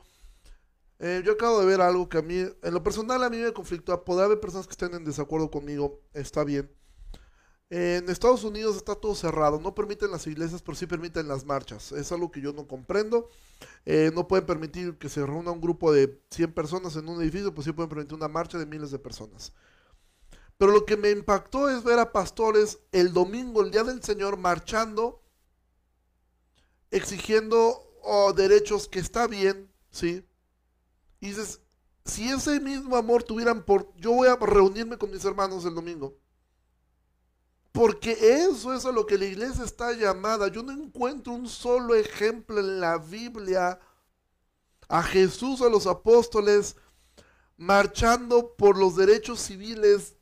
[1.00, 3.54] Eh, yo acabo de ver algo que a mí, en lo personal a mí me
[3.54, 4.04] conflictúa.
[4.04, 6.70] Puede haber personas que estén en desacuerdo conmigo, está bien.
[7.70, 11.92] en Estados Unidos está todo cerrado, no permiten las iglesias, pero sí permiten las marchas.
[11.94, 13.30] Es algo que yo no comprendo.
[13.86, 17.54] Eh, no pueden permitir que se reúna un grupo de 100 personas en un edificio,
[17.54, 19.54] pues sí pueden permitir una marcha de miles de personas.
[20.58, 24.38] Pero lo que me impactó es ver a pastores el domingo, el día del Señor,
[24.38, 25.22] marchando
[26.96, 30.26] exigiendo oh, derechos que está bien, ¿sí?
[31.20, 31.60] Y dices,
[32.06, 36.18] si ese mismo amor tuvieran por, yo voy a reunirme con mis hermanos el domingo.
[37.72, 40.48] Porque eso es a lo que la iglesia está llamada.
[40.48, 43.80] Yo no encuentro un solo ejemplo en la Biblia
[44.88, 46.78] a Jesús, a los apóstoles,
[47.58, 50.15] marchando por los derechos civiles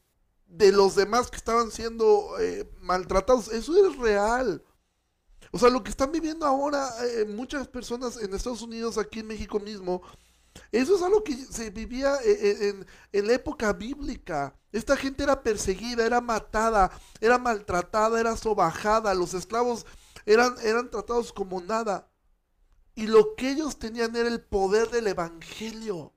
[0.54, 3.50] de los demás que estaban siendo eh, maltratados.
[3.50, 4.64] Eso es real.
[5.52, 9.28] O sea, lo que están viviendo ahora eh, muchas personas en Estados Unidos, aquí en
[9.28, 10.02] México mismo,
[10.72, 14.56] eso es algo que se vivía eh, eh, en, la época bíblica.
[14.72, 16.92] Esta gente era perseguida, era matada,
[17.22, 19.14] era maltratada, era sobajada.
[19.14, 19.86] Los esclavos
[20.26, 22.10] eran, eran tratados como nada.
[22.96, 26.13] Y lo que ellos tenían era el poder del evangelio.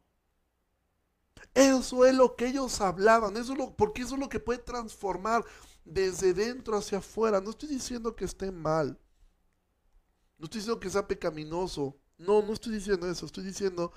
[1.57, 5.43] Eso es lo que ellos hablaban, eso lo, porque eso es lo que puede transformar
[5.87, 7.41] desde dentro hacia afuera.
[7.41, 8.99] No estoy diciendo que esté mal.
[10.37, 11.97] No estoy diciendo que sea pecaminoso.
[12.19, 13.25] No, no estoy diciendo eso.
[13.25, 13.91] Estoy diciendo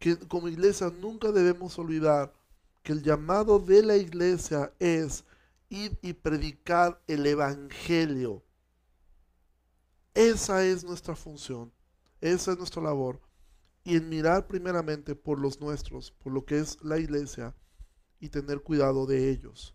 [0.00, 2.34] que como iglesia nunca debemos olvidar
[2.82, 5.24] que el llamado de la iglesia es
[5.68, 8.42] ir y predicar el Evangelio.
[10.14, 11.72] Esa es nuestra función.
[12.20, 13.20] Esa es nuestra labor.
[13.84, 17.54] Y en mirar primeramente por los nuestros, por lo que es la iglesia,
[18.20, 19.74] y tener cuidado de ellos.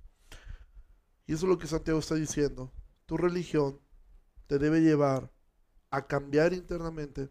[1.26, 2.72] Y eso es lo que Santiago está diciendo.
[3.06, 3.82] Tu religión
[4.48, 5.32] te debe llevar
[5.90, 7.30] a cambiar internamente,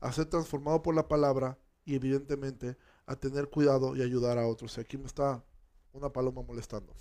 [0.00, 2.76] a ser transformado por la palabra y evidentemente
[3.06, 4.78] a tener cuidado y ayudar a otros.
[4.78, 5.44] Y aquí me está
[5.92, 6.94] una paloma molestando.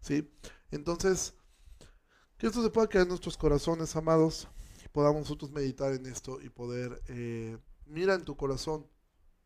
[0.00, 0.30] ¿Sí?
[0.70, 1.34] Entonces,
[2.38, 4.48] que esto se pueda quedar en nuestros corazones, amados,
[4.84, 8.86] y podamos nosotros meditar en esto y poder, eh, mira en tu corazón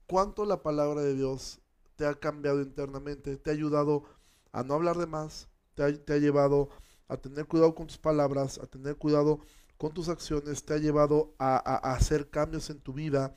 [0.06, 1.60] cuánto la palabra de Dios
[1.96, 4.04] te ha cambiado internamente, te ha ayudado
[4.52, 6.68] a no hablar de más, te ha, llevado
[7.08, 9.40] a tener cuidado con tus palabras, a tener cuidado
[9.80, 11.56] con tus acciones te ha llevado a,
[11.94, 13.34] hacer cambios en tu vida,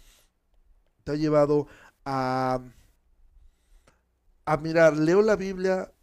[1.06, 1.68] te ha llevado
[2.04, 2.60] a,
[4.44, 5.94] a mirar, leo la Biblia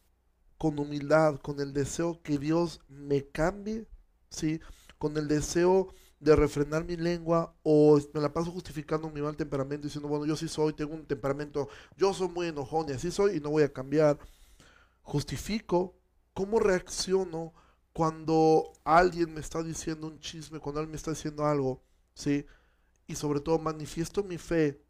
[0.57, 3.87] con humildad, con el deseo que Dios me cambie,
[4.31, 4.61] ¿sí?
[4.99, 9.87] Con el deseo de refrenar mi lengua o me la paso justificando mi mal temperamento
[9.87, 13.39] diciendo, bueno, yo sí soy, tengo un temperamento, yo soy muy enojón y así soy
[13.39, 14.19] y no voy a cambiar.
[15.03, 15.97] Justifico
[16.35, 17.55] cómo reacciono
[17.95, 21.83] cuando alguien me está diciendo un chisme, cuando alguien me está diciendo algo,
[22.15, 22.47] ¿sí?
[23.07, 24.85] Y sobre todo manifiesto mi fe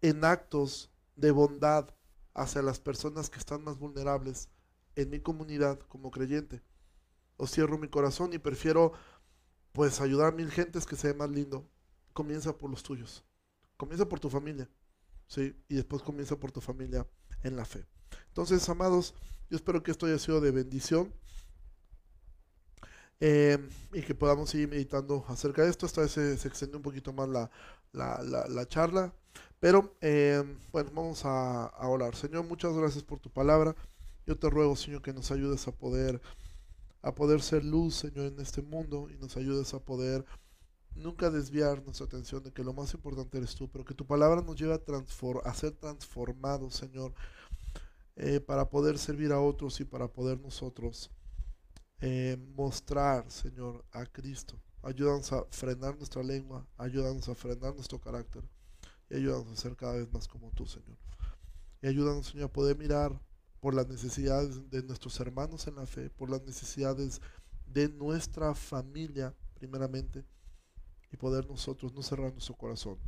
[0.00, 1.94] en actos de bondad
[2.34, 4.48] hacia las personas que están más vulnerables
[4.96, 6.62] en mi comunidad como creyente.
[7.36, 8.92] O cierro mi corazón y prefiero
[9.78, 11.64] pues ayudar a mil gentes que sea más lindo.
[12.12, 13.24] Comienza por los tuyos.
[13.76, 14.68] Comienza por tu familia.
[15.28, 15.54] ¿sí?
[15.68, 17.06] Y después comienza por tu familia
[17.44, 17.86] en la fe.
[18.26, 19.14] Entonces, amados,
[19.48, 21.14] yo espero que esto haya sido de bendición.
[23.20, 25.86] Em, y que podamos seguir meditando acerca de esto.
[25.86, 27.48] Esta vez se, extendió un poquito más la,
[27.92, 29.14] la, charla,
[29.60, 32.16] pero em, bueno, vamos a, a, orar.
[32.16, 33.76] Señor, muchas gracias por tu palabra.
[34.26, 36.20] Yo te ruego, Señor, que nos ayudes a poder,
[37.02, 40.24] a poder ser luz, Señor, en este mundo y nos ayudes a poder
[40.94, 44.42] nunca desviar nuestra atención de que lo más importante eres tú, pero que tu palabra
[44.42, 47.14] nos lleve a, a ser transformados, Señor,
[48.16, 51.10] eh, para poder servir a otros y para poder nosotros
[52.00, 54.60] eh, mostrar, Señor, a Cristo.
[54.82, 58.42] Ayúdanos a frenar nuestra lengua, ayúdanos a frenar nuestro carácter
[59.10, 60.96] y ayúdanos a ser cada vez más como tú, Señor.
[61.80, 63.20] Y ayúdanos, Señor, a poder mirar
[63.60, 67.20] por las necesidades de nuestros hermanos en la fe, por las necesidades
[67.66, 70.24] de nuestra familia, primeramente,
[71.12, 72.98] y poder nosotros no cerrar nuestro corazón.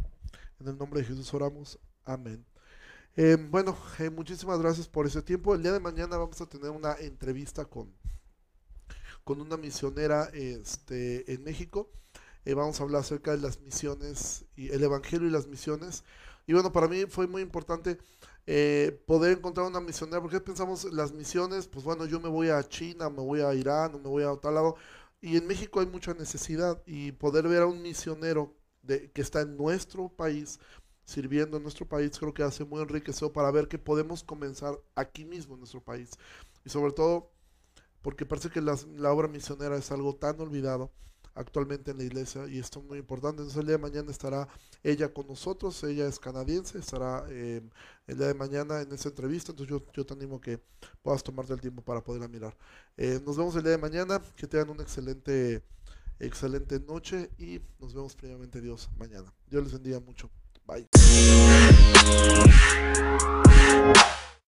[0.58, 1.78] En el nombre de Jesús oramos.
[2.04, 2.44] Amén.
[3.16, 5.54] Eh, bueno, eh, muchísimas gracias por ese tiempo.
[5.54, 7.92] El día de mañana vamos a tener una entrevista con
[9.24, 11.88] con una misionera este, en México.
[12.44, 16.04] Eh, vamos a hablar acerca de las misiones y el Evangelio y las misiones.
[16.46, 17.98] Y bueno, para mí fue muy importante
[18.52, 22.60] eh, poder encontrar una misionera, porque pensamos las misiones, pues bueno, yo me voy a
[22.68, 24.74] China, me voy a Irán, me voy a otro lado,
[25.20, 29.42] y en México hay mucha necesidad, y poder ver a un misionero de, que está
[29.42, 30.58] en nuestro país,
[31.04, 35.24] sirviendo en nuestro país, creo que hace muy enriquecedor para ver que podemos comenzar aquí
[35.24, 36.10] mismo en nuestro país.
[36.64, 37.30] Y sobre todo,
[38.02, 40.90] porque parece que la obra misionera es algo tan olvidado
[41.34, 43.42] actualmente en la iglesia y esto es muy importante.
[43.42, 44.48] Entonces el día de mañana estará
[44.82, 47.62] ella con nosotros, ella es canadiense, estará eh,
[48.06, 50.60] el día de mañana en esa entrevista, entonces yo, yo te animo que
[51.02, 52.56] puedas tomarte el tiempo para poderla mirar.
[52.96, 55.62] Eh, nos vemos el día de mañana, que tengan una excelente,
[56.18, 59.32] excelente noche y nos vemos primeramente Dios mañana.
[59.48, 60.30] Dios les bendiga mucho.
[60.66, 60.88] Bye.